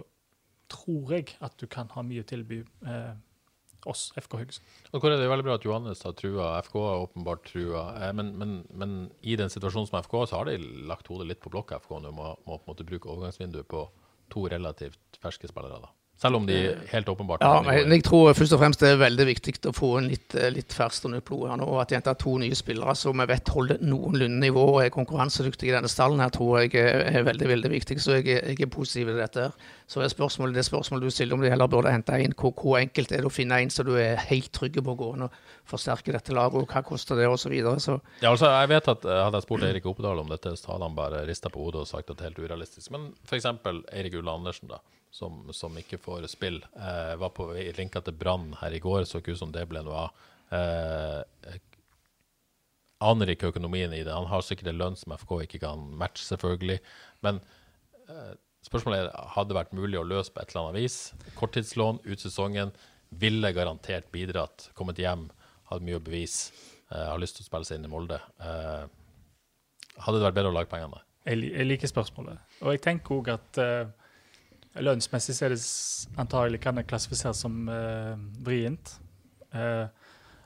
[0.70, 3.12] tror jeg at du kan ha mye å tilby uh,
[3.90, 4.68] oss, FK Haugesund.
[4.92, 6.52] Det er veldig bra at Johannes har trua.
[6.66, 7.84] FK har åpenbart trua.
[8.00, 10.58] Eh, men, men, men, i den situasjonen som FK så har de
[10.88, 11.80] lagt hodet litt på blokka.
[11.84, 13.86] FK nå må, må på en måte bruke overgangsvinduet på
[14.32, 15.82] to relativt ferske spillere.
[15.84, 15.92] da.
[16.16, 16.56] Selv om de
[16.88, 19.88] helt åpenbart Ja, men jeg tror først og fremst det er veldig viktig å få
[19.98, 21.66] en litt, eh, litt ferskt og nytt blod her nå.
[21.82, 25.72] At de henter to nye spillere som vi vet holder noenlunde nivå og er konkurransedyktige
[25.72, 27.98] i denne stallen, her tror jeg er veldig veldig viktig.
[28.00, 29.48] Så jeg, jeg er positiv til dette.
[29.90, 32.78] Så er spørsmålet, det spørsmålet du stiller om de heller burde hente inn, hvor, hvor,
[32.78, 35.26] enkelt er det å finne en så du er helt trygg på å gå inn
[35.26, 35.36] og
[35.68, 37.52] forsterke dette laget, og hva koster det, osv.
[37.82, 40.76] Så, ja, altså, jeg vet at eh, hadde jeg spurt Eirik Oppedal om dette, så
[40.76, 42.94] hadde han bare rista på hodet og sagt at det er helt urealistisk.
[42.94, 43.50] Men f.eks.
[43.92, 44.80] Eirik Ulle Andersen, da
[45.14, 46.58] som, som ikke får spill.
[46.74, 47.46] Eh, var på
[47.76, 50.24] linka til Brann her i går, så ikke ut som det ble noe av.
[50.58, 51.58] Eh,
[53.04, 54.14] aner ikke økonomien i det.
[54.14, 56.80] Han har sikkert en lønn som FK ikke kan matche, selvfølgelig.
[57.26, 57.38] Men
[58.08, 58.34] eh,
[58.66, 60.98] spørsmålet er hadde det vært mulig å løse på et eller annet vis.
[61.38, 62.74] Korttidslån ut sesongen
[63.14, 64.70] ville garantert bidratt.
[64.74, 65.28] Kommet hjem,
[65.70, 66.54] hadde mye å bevise.
[66.90, 68.18] Eh, har lyst til å spille seg inn i Molde.
[68.42, 68.86] Eh,
[70.04, 71.06] hadde det vært bedre å lage pengene?
[71.24, 72.56] Jeg, jeg liker spørsmålet.
[72.64, 73.92] Og jeg tenker òg at uh,
[74.74, 75.60] Lønnsmessig er det
[76.18, 78.16] antagelig kan det klassifiseres som uh,
[78.46, 78.96] vrient.
[79.54, 79.86] Uh,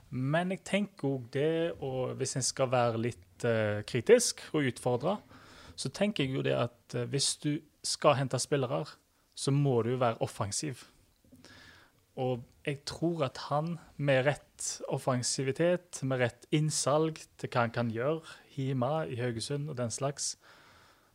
[0.09, 5.17] men jeg tenker òg det, og hvis en skal være litt uh, kritisk og utfordre,
[5.79, 7.53] så tenker jeg jo det at hvis du
[7.85, 8.83] skal hente spillere,
[9.33, 10.83] så må du være offensiv.
[12.19, 17.91] Og jeg tror at han med rett offensivitet, med rett innsalg til hva han kan
[17.93, 18.19] gjøre
[18.57, 20.33] hjemme i Haugesund og den slags,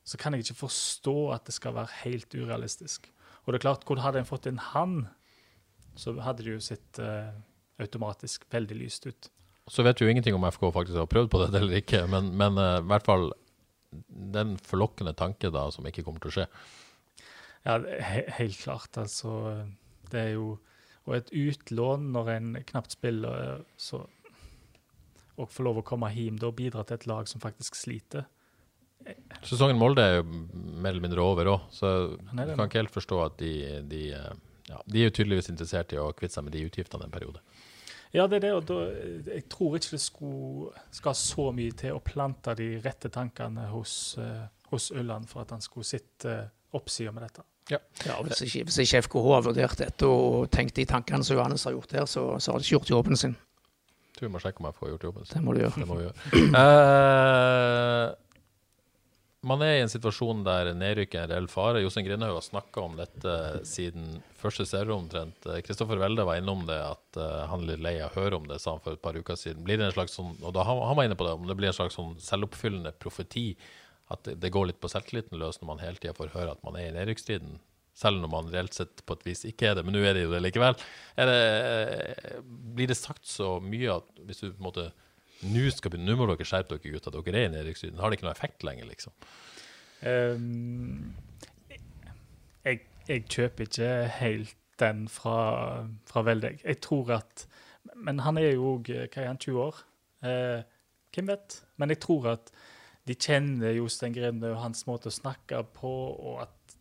[0.05, 3.09] så kan jeg ikke forstå at det skal være helt urealistisk.
[3.45, 5.07] Og det er klart, hvor hadde en fått inn han,
[5.97, 7.33] så hadde det jo sett uh,
[7.81, 9.31] automatisk veldig lyst ut.
[9.73, 12.35] Så vet vi jo ingenting om FK faktisk har prøvd på det eller ikke, men,
[12.37, 13.31] men uh, i hvert fall
[14.35, 16.47] den forlokkende tanke da, som ikke kommer til å skje.
[17.65, 18.99] Ja, he helt klart.
[19.01, 19.65] Altså,
[20.13, 20.59] det er jo
[21.05, 24.07] Og et utlån når en knapt spiller, så
[25.37, 28.25] Og få lov å komme hjem da og bidra til et lag som faktisk sliter
[29.45, 33.21] Sesongen Molde er jo mer eller mindre over òg, så jeg kan ikke helt forstå
[33.27, 33.53] at de,
[33.91, 34.37] de, eh,
[34.71, 37.43] ja, de er jo tydeligvis interessert i å kvitte seg med de utgiftene en periode.
[38.15, 38.77] Ja, det er det, og da,
[39.35, 44.15] jeg tror ikke det skulle, skal så mye til å plante de rette tankene hos,
[44.23, 47.43] uh, hos Ulland for at han skulle sitte uh, oppsida med dette.
[47.73, 47.81] Ja.
[48.07, 51.67] ja hvis, ikke, hvis ikke FKH har vurdert dette og tenkt de tankene som Johannes
[51.67, 53.35] har gjort der, så, så har de ikke gjort jobben sin.
[53.35, 55.35] Jeg tror vi må sjekke om jeg får gjort jobben sin.
[55.35, 55.75] Det må du gjøre.
[55.81, 56.19] Det må vi gjøre.
[56.55, 58.15] uh,
[59.45, 61.83] man er i en situasjon der nedrykk er en reell fare.
[61.83, 63.35] Jostein Grindhaug har snakka om dette
[63.69, 65.47] siden første serie omtrent.
[65.67, 68.49] Kristoffer Welde var innom det, at uh, han er litt lei av å høre om
[68.49, 69.65] det, sa han for et par uker siden.
[69.67, 71.71] Blir det en slags sånn, og da han, var inne på det, om det blir
[71.71, 73.53] en slags sånn selvoppfyllende profeti,
[74.13, 76.77] at det, går litt på selvtilliten løs når man hele tida får høre at man
[76.81, 77.57] er i nedrykksstriden?
[77.95, 80.25] Selv når man reelt sett på et vis ikke er det, men nå er det
[80.27, 80.77] jo det likevel.
[81.17, 82.41] Det, eh,
[82.75, 84.89] blir det sagt så mye at hvis du på en måte
[85.53, 87.15] nå, skal, nå må dere skjerpe dere, gutter.
[87.15, 88.01] Dere er i nedrykksstriden.
[88.01, 89.15] Har det ikke noe effekt lenger, liksom?
[90.05, 91.15] Um,
[92.65, 95.39] jeg, jeg, kjøper ikke helt den fra,
[96.09, 96.61] fra Veldeg.
[96.65, 97.47] Jeg tror at
[97.95, 99.81] men han er jo òg Hva er han, 20 år?
[100.25, 100.61] Eh,
[101.15, 101.59] hvem vet?
[101.81, 102.53] Men jeg tror at
[103.05, 106.77] de kjenner Jostein Grinde og hans måte å snakke på, og at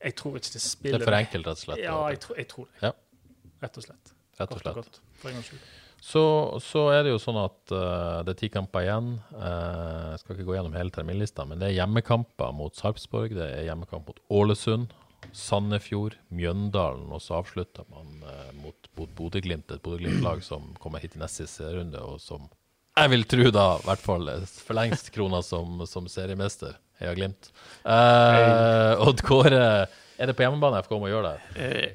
[0.00, 1.82] Jeg tror ikke det spiller Det er for enkelt, rett og slett.
[1.84, 2.82] Ja, jeg, tror- jeg tror det.
[2.88, 2.92] Ja.
[3.62, 4.12] Rett og slett.
[4.40, 4.74] Rett og slett.
[4.80, 5.00] godt.
[5.20, 5.68] For en gangs skyld.
[6.00, 6.22] Så,
[6.64, 9.12] så er det jo sånn at uh, det er ti kamper igjen.
[9.36, 13.50] Eh, jeg skal ikke gå gjennom hele terminlista, men det er hjemmekamper mot Sarpsborg, det
[13.58, 14.94] er hjemmekamp mot Ålesund,
[15.36, 21.18] Sandefjord, Mjøndalen, og så avslutter man uh, mot, mot Bodø-Glimt, et Bodø-Glimt-lag som kommer hit
[21.18, 22.48] i neste serierunde, og som
[23.00, 26.74] jeg vil tro da, i hvert fall for lengst krona som, som seriemester.
[27.00, 27.48] Heia Glimt.
[27.86, 29.62] Odd Kåre,
[30.20, 31.94] er det på hjemmebane FK må gjøre det?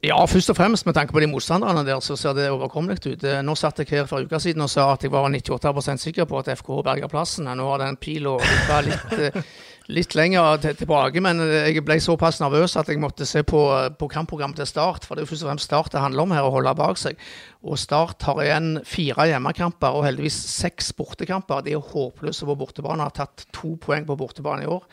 [0.00, 3.24] Ja, først og fremst med tanke på de motstanderne der, så ser det overkommelig ut.
[3.44, 6.24] Nå satt jeg her for en uke siden og sa at jeg var 98% sikker
[6.24, 7.44] på at FK berga plassen.
[7.44, 9.42] Nå har den pila vippa litt, eh,
[9.90, 13.60] litt lenger til, tilbake, men eh, jeg ble såpass nervøs at jeg måtte se på,
[13.98, 15.06] på kampprogrammet til Start.
[15.06, 17.00] For det er jo først og fremst Start det handler om her, å holde bak
[17.00, 17.18] seg.
[17.66, 21.64] Og Start har igjen fire hjemmekamper og heldigvis seks bortekamper.
[21.66, 24.86] De er håpløse på bortebane, har tatt to poeng på bortebane i år.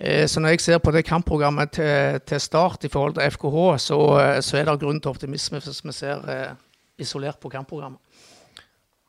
[0.00, 3.78] Eh, Så når jeg ser på det kampprogrammet til, til Start i forhold til FKH,
[3.78, 6.52] så, eh, så er det grunn til optimisme hvis vi ser eh,
[7.00, 8.00] isolert på kampprogrammet.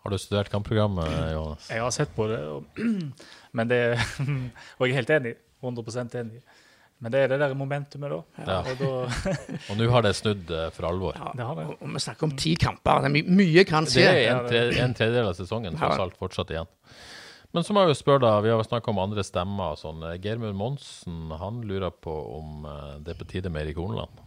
[0.02, 1.68] Har du studert kampprogrammet, Johannes?
[1.70, 2.82] Jeg har sett på det, og,
[3.58, 3.82] men det
[4.80, 5.36] Og jeg er helt enig.
[5.62, 6.42] 100% enig.
[7.02, 8.46] Men det er det der momentumet, da.
[8.46, 8.58] Ja.
[8.62, 8.90] Og da
[9.74, 11.18] Og nå har det snudd eh, for alvor.
[11.38, 11.66] det har det.
[11.70, 13.02] Og og vi snakker om ti kamper.
[13.02, 16.04] Det er my mye kan Det er en, tre, en tredjedel av sesongen tross Ja.
[16.06, 16.70] alt fortsatt igjen.
[17.54, 20.06] Men så må jeg jo spørre, da, vi har snakka om andre stemmer og sånn.
[20.24, 24.22] Geirmund Monsen han lurer på om eh, det er på tide med Erik Horneland.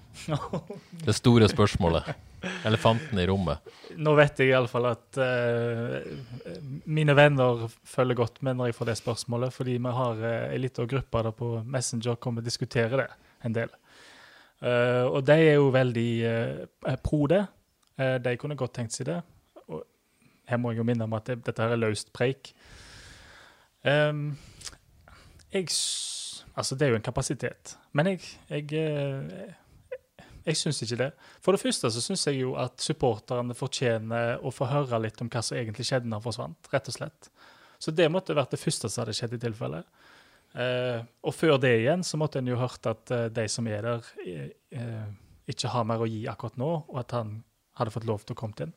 [1.04, 2.12] Det store spørsmålet.
[2.68, 3.64] Elefanten i rommet.
[3.96, 5.96] Nå vet jeg iallfall at uh,
[6.84, 10.60] mine venner følger godt med når jeg får det spørsmålet, fordi vi har uh, ei
[10.60, 13.08] lita gruppe der på Messenger kommer og diskuterer det
[13.48, 13.72] en del.
[14.60, 17.44] Uh, og de er jo veldig uh, pro det.
[17.98, 19.20] Eh, de kunne godt tenkt seg det.
[19.70, 19.84] Og
[20.50, 22.54] her må jeg jo minne om at det, dette her er løst preik.
[23.84, 24.36] Um,
[25.52, 25.68] jeg
[26.54, 27.72] Altså, det er jo en kapasitet.
[27.92, 29.54] Men jeg, jeg eh,
[30.44, 31.10] jeg syns ikke det.
[31.44, 35.30] For det første så syns jeg jo at supporterne fortjener å få høre litt om
[35.32, 37.30] hva som egentlig skjedde når han forsvant, rett og slett.
[37.80, 39.82] Så det måtte vært det første som hadde skjedd i tilfelle.
[40.54, 43.88] Eh, og før det igjen så måtte en jo hørt at eh, de som er
[43.88, 45.08] der, eh, eh,
[45.50, 47.38] ikke har mer å gi akkurat nå, og at han
[47.80, 48.76] hadde fått lov til å komme inn.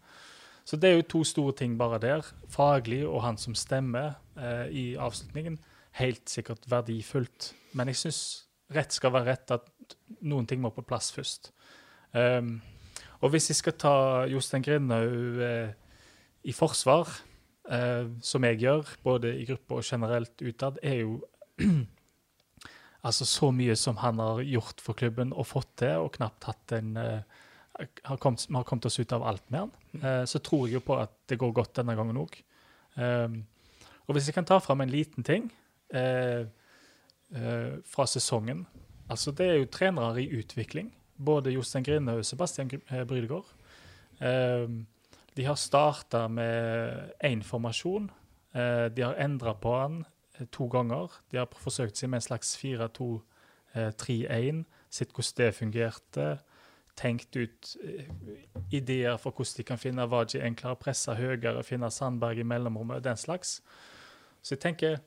[0.67, 2.27] Så det er jo to store ting bare der.
[2.51, 5.55] Faglig og han som stemmer eh, i avslutningen.
[5.95, 7.53] Helt sikkert verdifullt.
[7.77, 8.21] Men jeg syns
[8.75, 9.95] rett skal være rett, at
[10.27, 11.53] noen ting må på plass først.
[12.13, 12.57] Um,
[13.21, 13.95] og hvis jeg skal ta
[14.29, 15.71] Jostein Grindhaug uh,
[16.47, 17.09] i forsvar,
[17.71, 21.19] uh, som jeg gjør, både i gruppe og generelt utad, er jo
[23.07, 26.77] altså så mye som han har gjort for klubben og fått til, og knapt hatt
[26.77, 27.43] en uh,
[28.03, 29.71] har kommet, Vi har kommet oss ut av alt med han.
[30.01, 32.39] Eh, så tror jeg jo på at det går godt denne gangen òg.
[32.97, 33.45] Um,
[34.07, 35.51] og hvis jeg kan ta fram en liten ting
[37.85, 38.65] fra sesongen
[39.09, 40.89] Altså, det er jo trenere i utvikling.
[41.17, 43.45] Både Jostein Grinde og Sebastian eh, Brydegård.
[44.21, 44.69] Eh,
[45.37, 48.11] de har starta med én formasjon.
[48.53, 50.05] Eh, de har endra på den
[50.39, 51.07] eh, to ganger.
[51.31, 54.63] De har forsøkt seg med en slags 4-2-3-1.
[54.89, 56.37] Sett hvordan det fungerte.
[56.97, 57.77] Tenkt ut
[58.73, 63.17] ideer for hvordan de kan finne Waji enklere, presse høyere, finne Sandberg i mellomrommet, den
[63.17, 63.61] slags.
[64.41, 64.97] Så jeg tenker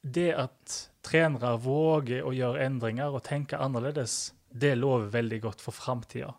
[0.00, 5.76] det at trenere våger å gjøre endringer og tenke annerledes, det lover veldig godt for
[5.76, 6.32] framtida.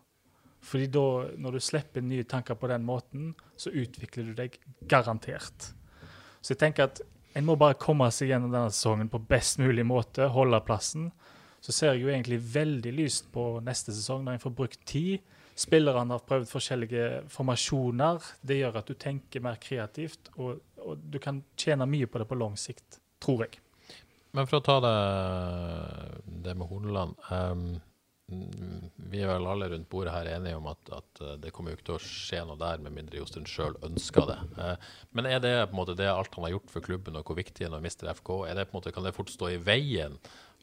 [0.62, 1.06] Fordi da,
[1.42, 4.58] når du slipper nye tanker på den måten, så utvikler du deg
[4.88, 5.72] garantert.
[6.42, 7.02] Så jeg tenker at
[7.34, 11.10] en må bare komme seg gjennom denne sesongen på best mulig måte, holde plassen.
[11.62, 15.22] Så ser jeg jo egentlig veldig lyst på neste sesong, når en får brukt tid.
[15.58, 18.22] Spillerne har prøvd forskjellige formasjoner.
[18.42, 22.28] Det gjør at du tenker mer kreativt, og, og du kan tjene mye på det
[22.28, 23.60] på lang sikt, tror jeg.
[24.32, 24.96] Men for å ta det,
[26.44, 27.66] det med Horneland ehm,
[29.12, 31.78] Vi er vel alle rundt bordet her enige om at, at eh, det kommer jo
[31.78, 34.38] ikke til å skje noe der, med mindre Jostein sjøl ønsker det.
[34.62, 37.28] Eh, men er det på en måte det alt han har gjort for klubben, og
[37.28, 38.32] hvor viktig er når å miste FK?
[38.48, 40.16] Er det på en måte, kan det fort stå i veien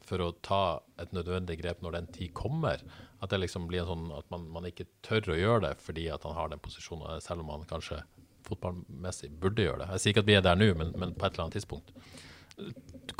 [0.06, 0.62] for å ta
[1.02, 2.82] et nødvendig grep når den tid kommer?
[3.20, 6.08] At det liksom blir en sånn at man, man ikke tør å gjøre det fordi
[6.10, 8.02] at han har den posisjonen, selv om han kanskje
[8.48, 9.92] fotballmessig burde gjøre det.
[9.94, 11.94] Jeg sier ikke at vi er der nå, men, men på et eller annet tidspunkt.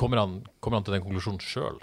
[0.01, 1.81] Kommer han, kommer han til den konklusjonen sjøl?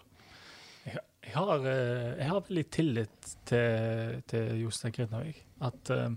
[1.28, 5.41] Jeg, har, eh, jeg har veldig tillit til, til Jostein Grindhaug.
[5.67, 6.15] At um,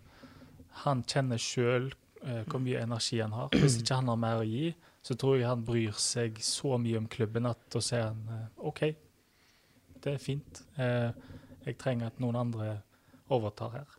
[0.84, 1.90] han kjenner sjøl
[2.20, 3.48] hvor mye energi han har.
[3.56, 7.00] Hvis ikke han har mer å gi, så tror jeg han bryr seg så mye
[7.00, 8.82] om klubben at da sier han uh, OK,
[10.04, 10.60] det er fint.
[10.76, 11.08] Uh,
[11.64, 12.74] jeg trenger at noen andre
[13.32, 13.96] overtar her.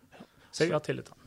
[0.52, 1.21] Så jeg har tillit til han.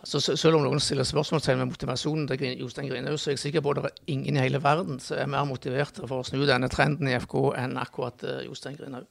[0.00, 3.64] Altså, selv om noen stiller spørsmålstegn med motivasjonen til Jostein Grinhaug, så er jeg sikker
[3.64, 6.46] på at det er ingen i hele verden som er mer motiverte for å snu
[6.48, 9.04] denne trenden i FK enn akkurat uh, Jostein Grinhaug.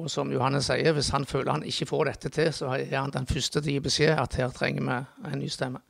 [0.00, 3.12] Og som Johannes sier, hvis han føler han ikke får dette til, så er han
[3.12, 5.82] den første til å gi beskjed at her trenger vi en ny stemme.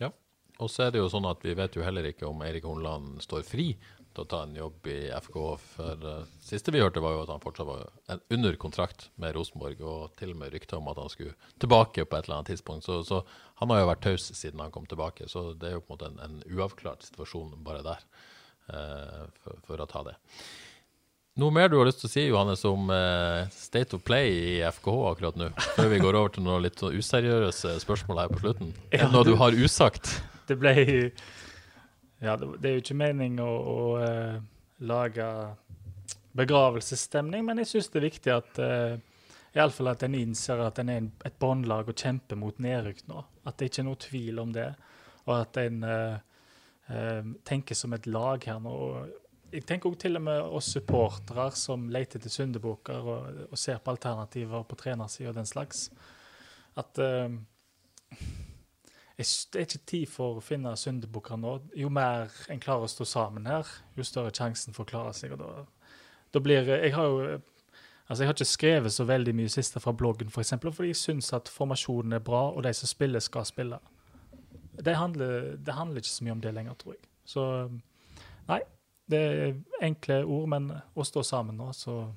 [0.00, 0.08] Ja.
[0.56, 3.20] Og så er det jo sånn at vi vet jo heller ikke om Eirik Hornland
[3.20, 3.74] står fri
[4.20, 5.38] å ta en jobb i FK.
[5.76, 9.82] For uh, siste vi hørte, var jo at han fortsatt var under kontrakt med Rosenborg,
[9.82, 12.88] og til og med rykter om at han skulle tilbake på et eller annet tidspunkt.
[12.88, 13.22] Så, så
[13.62, 15.96] han har jo vært taus siden han kom tilbake, så det er jo på en
[15.96, 18.08] måte en, en uavklart situasjon bare der,
[18.72, 20.18] uh, for, for å ta det.
[21.38, 24.54] Noe mer du har lyst til å si, Johannes, om eh, state of play i
[24.66, 25.52] FKH akkurat nå?
[25.76, 28.72] Før vi går over til noen litt sånn useriøse spørsmål her på slutten.
[28.90, 30.16] Ja, noe du har usagt?
[30.50, 30.72] Det ble
[32.18, 34.38] Ja, det, er jo ikke mening å, å uh,
[34.82, 35.26] lage
[36.38, 38.96] begravelsesstemning, men jeg syns det er viktig at uh,
[39.54, 43.22] Iallfall at en innser at en er et båndlag og kjemper mot nedrykk nå.
[43.48, 44.66] At det ikke er noe tvil om det.
[45.28, 46.18] Og at en uh,
[46.90, 48.74] uh, tenker som et lag her nå.
[49.54, 53.80] Jeg tenker også til og med oss supportere som leter etter syndebukker og, og ser
[53.80, 55.86] på alternativer på trenersida og den slags.
[56.78, 57.00] At
[59.18, 61.56] det er ikke tid for å finne syndebukker nå.
[61.74, 63.66] Jo mer en klarer å stå sammen her,
[63.98, 65.34] jo større sjansen for å klare seg.
[65.34, 65.64] og da,
[66.30, 67.40] da blir Jeg har jo
[68.08, 71.32] altså jeg har ikke skrevet så veldig mye siste fra bloggen, for fordi jeg syns
[71.32, 73.78] at formasjonen er bra, og de som spiller, skal spille.
[74.78, 77.02] Det handler, det handler ikke så mye om det lenger, tror jeg.
[77.26, 77.42] Så
[78.48, 78.60] nei,
[79.10, 82.14] det er enkle ord, men å stå sammen nå, så,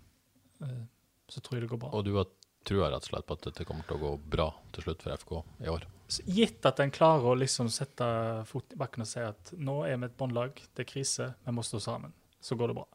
[0.61, 0.83] eh,
[1.27, 1.91] så tror jeg det går bra.
[1.97, 2.29] Og du har
[2.63, 5.17] trua rett og slett på at dette kommer til å gå bra til slutt for
[5.17, 5.33] FK
[5.65, 5.87] i år?
[6.27, 8.05] Gitt at en klarer å liksom sette
[8.49, 11.53] foten i bakken og si at nå er vi et båndlag, det er krise, vi
[11.55, 12.11] må stå sammen,
[12.43, 12.87] så går det bra.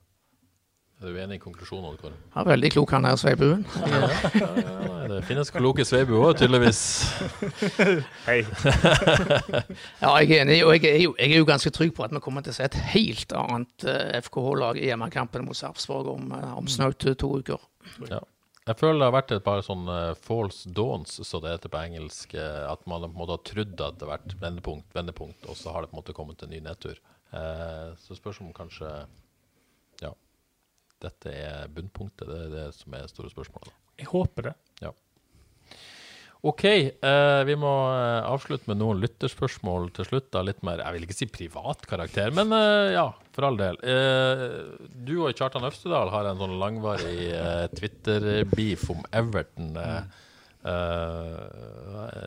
[0.97, 1.97] Er du enig i konklusjonen?
[2.01, 2.15] Kåre?
[2.33, 3.67] Ja, veldig klok han her, Sveibuen.
[3.85, 6.79] Ja, det finnes kloke sveibuer, tydeligvis.
[8.29, 8.39] Hei.
[10.01, 12.15] Ja, jeg er enig, og jeg er, jo, jeg er jo ganske trygg på at
[12.17, 16.33] vi kommer til å se et helt annet eh, FKH-lag i hjemmekampen mot Sarpsborg om,
[16.33, 17.61] eh, om snaut to uker.
[18.09, 18.23] Ja.
[18.67, 22.35] Jeg føler det har vært et par sånne false dawns, så det heter på engelsk.
[22.35, 25.55] eh, At man på en måte har trodd at det har vært vendepunkt, vendepunkt, og
[25.59, 26.99] så har det på en måte kommet en ny nedtur.
[27.31, 28.91] Eh, så spørs om kanskje
[30.03, 30.11] Ja,
[31.01, 32.27] dette er bunnpunktet.
[32.27, 33.71] Det er det som er store spørsmålet.
[33.99, 34.55] Jeg håper det.
[36.47, 40.29] OK, eh, vi må eh, avslutte med noen lytterspørsmål til slutt.
[40.35, 40.45] Da.
[40.47, 43.81] Litt mer, jeg vil ikke si privat karakter, men eh, ja, for all del.
[43.83, 44.45] Eh,
[45.09, 49.75] du og Kjartan Øvstedal har en sånn langvarig eh, Twitter-beef om Everton.
[49.81, 50.23] Eh,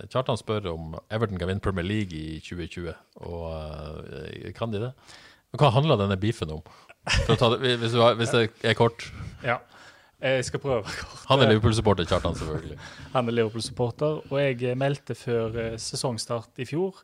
[0.09, 2.93] Kjartan spør om Everton kan vinne Premier League i 2020,
[3.27, 4.93] og kan de det?
[5.59, 6.63] Hva handler denne beefen om?
[7.25, 7.39] Det,
[7.81, 9.07] hvis, har, hvis det er kort.
[9.45, 9.61] Ja.
[10.19, 11.21] Jeg skal prøve kort.
[11.29, 12.75] Han er Liverpool-supporter, Kjartan, selvfølgelig.
[13.15, 16.99] Han er Liverpool-supporter, og jeg meldte før eh, sesongstart i fjor.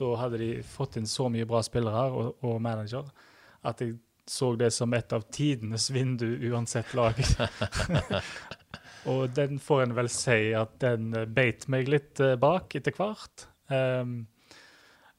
[0.00, 3.06] Da hadde de fått inn så mye bra spillere og, og manager
[3.64, 7.18] at jeg så det som et av tidenes vindu uansett lag.
[9.12, 12.96] og den får en vel si at den eh, beit meg litt eh, bak etter
[12.96, 13.46] hvert.
[13.68, 14.24] Um,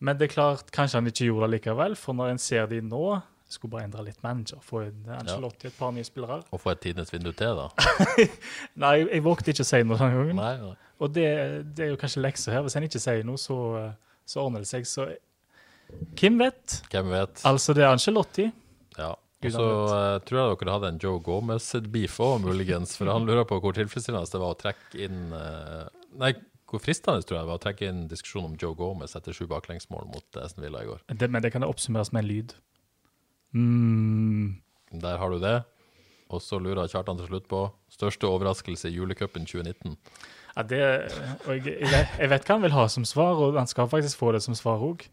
[0.01, 2.81] men det er klart, kanskje han ikke gjorde det likevel, for når en ser de
[2.85, 3.05] nå
[3.49, 5.37] skulle bare endre litt manager, få en ja.
[5.45, 6.41] et par nye spillere.
[6.51, 7.67] Og få et tidenes vindu til, da.
[8.83, 10.39] Nei, jeg, vågte ikke å si noe den gangen.
[10.39, 10.73] Nei, nei.
[11.03, 11.27] Og det,
[11.75, 12.63] det er jo kanskje leksa her.
[12.65, 13.57] Hvis en ikke sier noe, så,
[14.25, 14.87] så ordner det seg.
[14.89, 15.09] Så
[16.17, 16.79] hvem vet?
[16.91, 17.43] Hvem vet?
[17.47, 18.49] Altså, det er Angelotti.
[18.97, 19.13] Ja.
[19.45, 22.95] Og så eh, tror jeg dere hadde en Joe Gomez-beef òg, muligens.
[22.97, 25.85] For han lurer på hvor tilfredsstillende det var å trekke inn uh,
[26.17, 26.31] Nei,
[26.71, 29.45] hvor fristende tror jeg det var å trekke inn diskusjon om Joe Gomez etter sju
[29.51, 31.03] baklengsmål mot Esten Villa i går.
[31.11, 32.55] Det, men det kan oppsummeres med en lyd.
[33.55, 34.55] Mm.
[35.01, 35.57] Der har du det.
[36.33, 39.95] Og så lurer Kjartan til slutt på største overraskelse i julecupen 2019.
[40.55, 40.81] Ja, det,
[41.45, 44.31] og jeg, jeg, vet, hva han vil ha som svar, og han skal faktisk få
[44.35, 45.05] det som svar òg.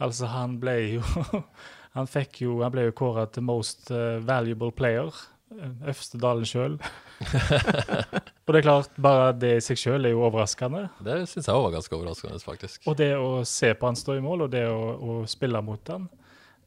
[0.00, 1.02] Altså, han ble jo
[1.96, 5.10] Han fikk jo Han ble jo kåra til most eh, valuable player.
[5.56, 6.76] eh, Øvstedalen sjøl.
[8.46, 10.86] og det er klart, bare det i seg sjøl er jo overraskende.
[11.04, 12.86] Det syns jeg òg var ganske overraskende, faktisk.
[12.86, 15.92] Og det å se på han stå i mål, og det å, å spille mot
[15.92, 16.06] han,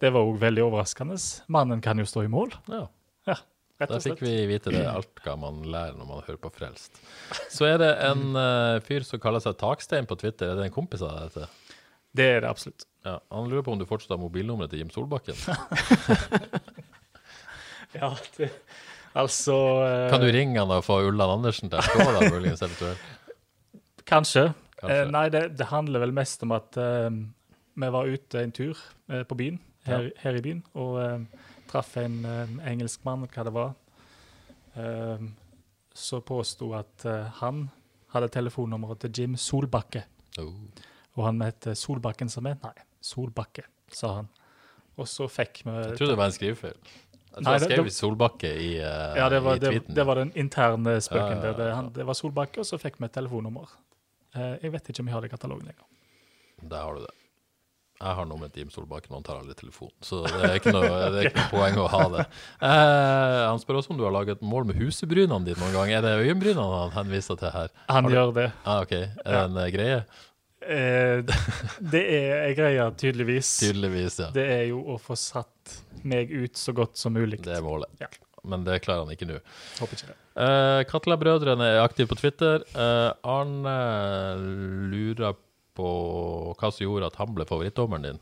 [0.04, 1.16] det var òg veldig overraskende.
[1.54, 2.52] Mannen kan jo stå i mål.
[2.72, 2.86] Ja.
[3.24, 3.38] Ja,
[3.80, 4.20] rett og slett.
[4.20, 7.00] fikk vi vite det, alt hva man lærer når man hører på Frelst.
[7.54, 10.52] Så er det en uh, fyr som kaller seg Takstein på Twitter.
[10.52, 11.32] Er det en kompis av deg?
[11.32, 11.80] dette?
[12.14, 12.86] Det er det absolutt.
[13.08, 15.40] Ja, Han lurer på om du fortsatt har mobilnummeret til Jim Solbakken.
[17.94, 18.50] Ja, det,
[19.14, 20.10] altså uh...
[20.10, 22.64] Kan du ringe han og få Ulland Andersen til å stå der, muligens?
[24.10, 24.48] Kanskje.
[24.80, 25.04] Kanskje.
[25.04, 27.10] Eh, nei, det, det handler vel mest om at eh,
[27.84, 28.80] vi var ute en tur
[29.12, 33.54] eh, på byen, her, her i byen, og eh, traff en eh, engelskmann, hva det
[33.56, 33.74] var,
[34.80, 35.26] eh,
[35.94, 37.68] som påsto at eh, han
[38.14, 40.06] hadde telefonnummeret til Jim Solbakke.
[40.42, 40.54] Oh.
[41.18, 42.58] Og han het Solbakken som er?
[42.64, 42.74] Nei,
[43.04, 44.30] Solbakke, sa han.
[44.98, 46.78] Og så fikk vi Jeg trodde det var en skrivefeil.
[47.34, 49.96] Jeg tror Nei, jeg skrev det- Solbakke i, uh, Ja, det var, i tweeten.
[49.96, 51.54] det var den interne spøken Ja, ja.
[51.58, 53.72] Det, han, det var Solbakke, og så fikk vi et telefonnummer.
[54.36, 55.86] Eh, jeg vet ikke om jeg har det i katalogen lenger.
[56.62, 57.14] Der har du det.
[58.02, 59.94] Jeg har noe med Jim Solbakken, han tar aldri telefonen.
[60.04, 62.26] Så det er ikke noe, det er ikke noe poeng å ha det.
[62.68, 65.94] Eh, han spør også om du har laget mål med husebrynene dine noen gang.
[65.96, 67.72] Er det øyenbrynene han henviser til her?
[67.88, 68.48] Han Har du- gjør det.
[68.66, 68.92] Ah, ok.
[68.98, 69.70] Er det en ja.
[69.78, 70.02] greie?
[70.64, 71.22] Eh,
[71.94, 73.54] det er ei greie, tydeligvis.
[73.64, 74.30] Tydeligvis, ja.
[74.36, 77.42] Det er jo å få satt meg ut så godt som mulig.
[77.44, 77.92] Det er målet.
[78.02, 78.08] Ja.
[78.44, 79.38] Men det klarer han ikke nå.
[79.80, 80.18] Håper ikke det.
[80.44, 82.64] Eh, Katla-brødrene er aktive på Twitter.
[82.76, 83.76] Eh, Arne
[84.92, 85.36] lurer
[85.78, 85.88] på
[86.60, 88.22] hva som gjorde at han ble favorittdommeren din.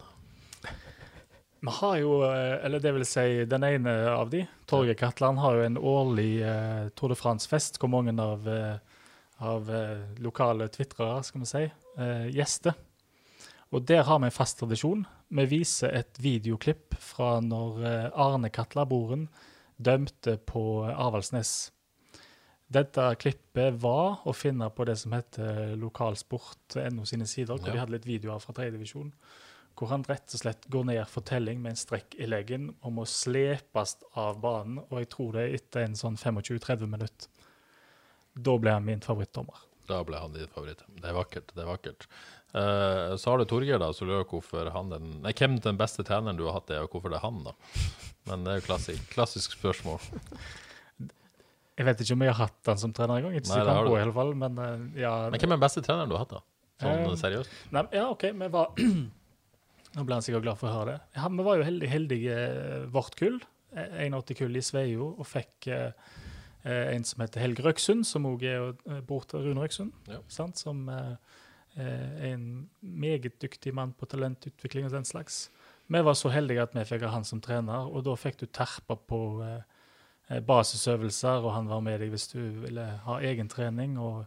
[1.66, 5.58] Vi har jo, eh, eller det vil si den ene av de, Torgeir Katland, har
[5.58, 9.04] jo en årlig eh, Tour de France-fest hvor mange av, eh,
[9.45, 11.66] av eh, lokale tvitrere, skal vi si,
[11.97, 12.78] eh, gjester.
[13.72, 15.06] Og der har vi en fast tradisjon.
[15.32, 17.86] Vi viser et videoklipp fra når
[18.20, 19.30] Arne Katlaboren
[19.80, 21.72] dømte på Avaldsnes.
[22.72, 27.74] Dette klippet var å finne på det som heter lokalsport.no sine sider, hvor Ja.
[27.74, 29.12] de hadde litt videoer fra tredjedivisjon.
[29.76, 33.00] Hvor han rett og slett går ned for telling med en strekk i leggen om
[33.00, 34.80] å slepes av banen.
[34.90, 37.28] Og jeg tror det er etter en sånn 25-30 minutter.
[38.36, 39.68] Da ble han min favorittdommer.
[39.88, 40.84] Da ble han din favoritt.
[40.88, 41.52] Det er vakkert.
[41.56, 42.08] det er vakkert.
[42.54, 46.04] Uh, så har du Torgeir, da, så lurer hvorfor han den Nei, hvem den beste
[46.04, 47.54] treneren du har hatt, er, og hvorfor det er han, da.
[48.28, 50.00] Men det er jo klassisk, klassisk spørsmål.
[51.82, 53.34] Jeg vet ikke om jeg har hatt han som trener engang.
[53.40, 53.94] Ikke Nei, det har du.
[53.96, 55.14] i alle fall, men eh, ja.
[55.34, 56.44] Men hvem er den beste treneren du har hatt, da?
[56.84, 57.56] Sånn Eh, seriøst?
[57.74, 58.72] Nei, ja, OK, vi var
[59.96, 61.00] Nå ble han sikkert glad for å høre det.
[61.18, 63.42] Ja, vi var jo heldige, heldige eh, vårt kull,
[63.76, 66.14] eh, 81-kull i Sveio, og fikk eh,
[66.64, 69.92] en som heter Helge Røksund, som òg er bror til Rune Røksund.
[70.08, 70.22] Ja.
[70.30, 71.16] Som eh,
[71.82, 72.46] er en
[72.82, 75.48] meget dyktig mann på talentutvikling og den slags.
[75.92, 78.46] Vi var så heldige at vi fikk ha han som trener, og da fikk du
[78.48, 79.60] terpa på eh,
[80.48, 84.26] basisøvelser, og han var med deg hvis du ville ha egen trening, og,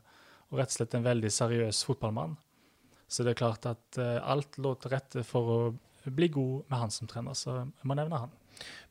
[0.51, 2.37] og rett og slett en veldig seriøs fotballmann.
[3.09, 5.59] Så det er klart at eh, alt lå til rette for å
[6.05, 8.33] bli god med han som trener, så jeg må nevne han.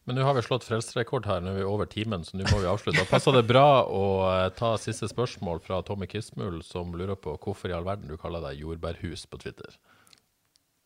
[0.04, 2.60] Men nå har vi slått frelserekord her, nå er vi over timen, så nå må
[2.60, 3.06] vi avslutte.
[3.08, 7.72] Passer det bra å eh, ta siste spørsmål fra Tommy Kismul, som lurer på hvorfor
[7.72, 9.78] i all verden du kaller deg jordbærhus på Twitter.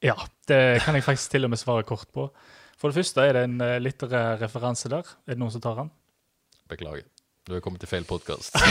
[0.05, 0.13] Ja,
[0.49, 2.27] det kan jeg faktisk til og med svare kort på.
[2.77, 5.09] For det første er det en eh, litterær referanse der.
[5.25, 5.89] Er det noen som tar den?
[6.69, 7.05] Beklager.
[7.47, 8.55] Du er kommet til feil podkast.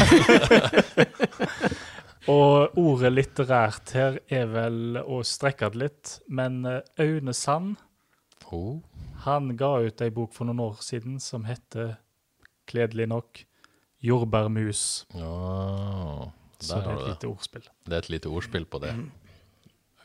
[2.28, 7.76] Og ordet litterært her er vel å strekke det litt, men eh, Aune Sand
[8.46, 8.76] Oh.
[9.24, 11.96] han ga ut ei bok for noen år siden som heter,
[12.70, 13.40] kledelig nok,
[14.04, 15.06] 'Jordbærmus'.
[15.18, 16.30] Ja,
[16.60, 17.64] Så det er et lite ordspill.
[17.86, 18.92] Det er et lite ordspill på det.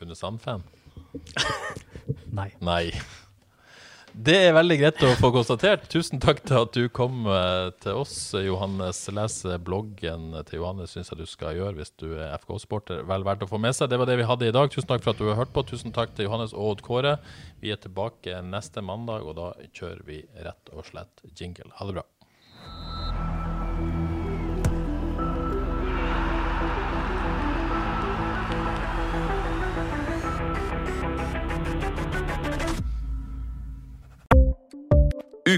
[0.00, 0.64] Aune Sand-fan?
[2.38, 2.48] Nei.
[2.60, 2.90] Nei.
[4.12, 5.86] Det er veldig greit å få konstatert.
[5.90, 9.00] Tusen takk til at du kom eh, til oss, Johannes.
[9.08, 13.06] Lese bloggen til Johannes syns jeg du skal gjøre hvis du er FK-sporter.
[13.08, 13.88] Vel verdt å få med seg.
[13.88, 14.68] Det var det vi hadde i dag.
[14.68, 15.64] Tusen takk for at du har hørt på.
[15.64, 17.16] Tusen takk til Johannes og Odd Kåre.
[17.64, 21.72] Vi er tilbake neste mandag, og da kjører vi rett og slett jingle.
[21.80, 22.06] Ha det bra.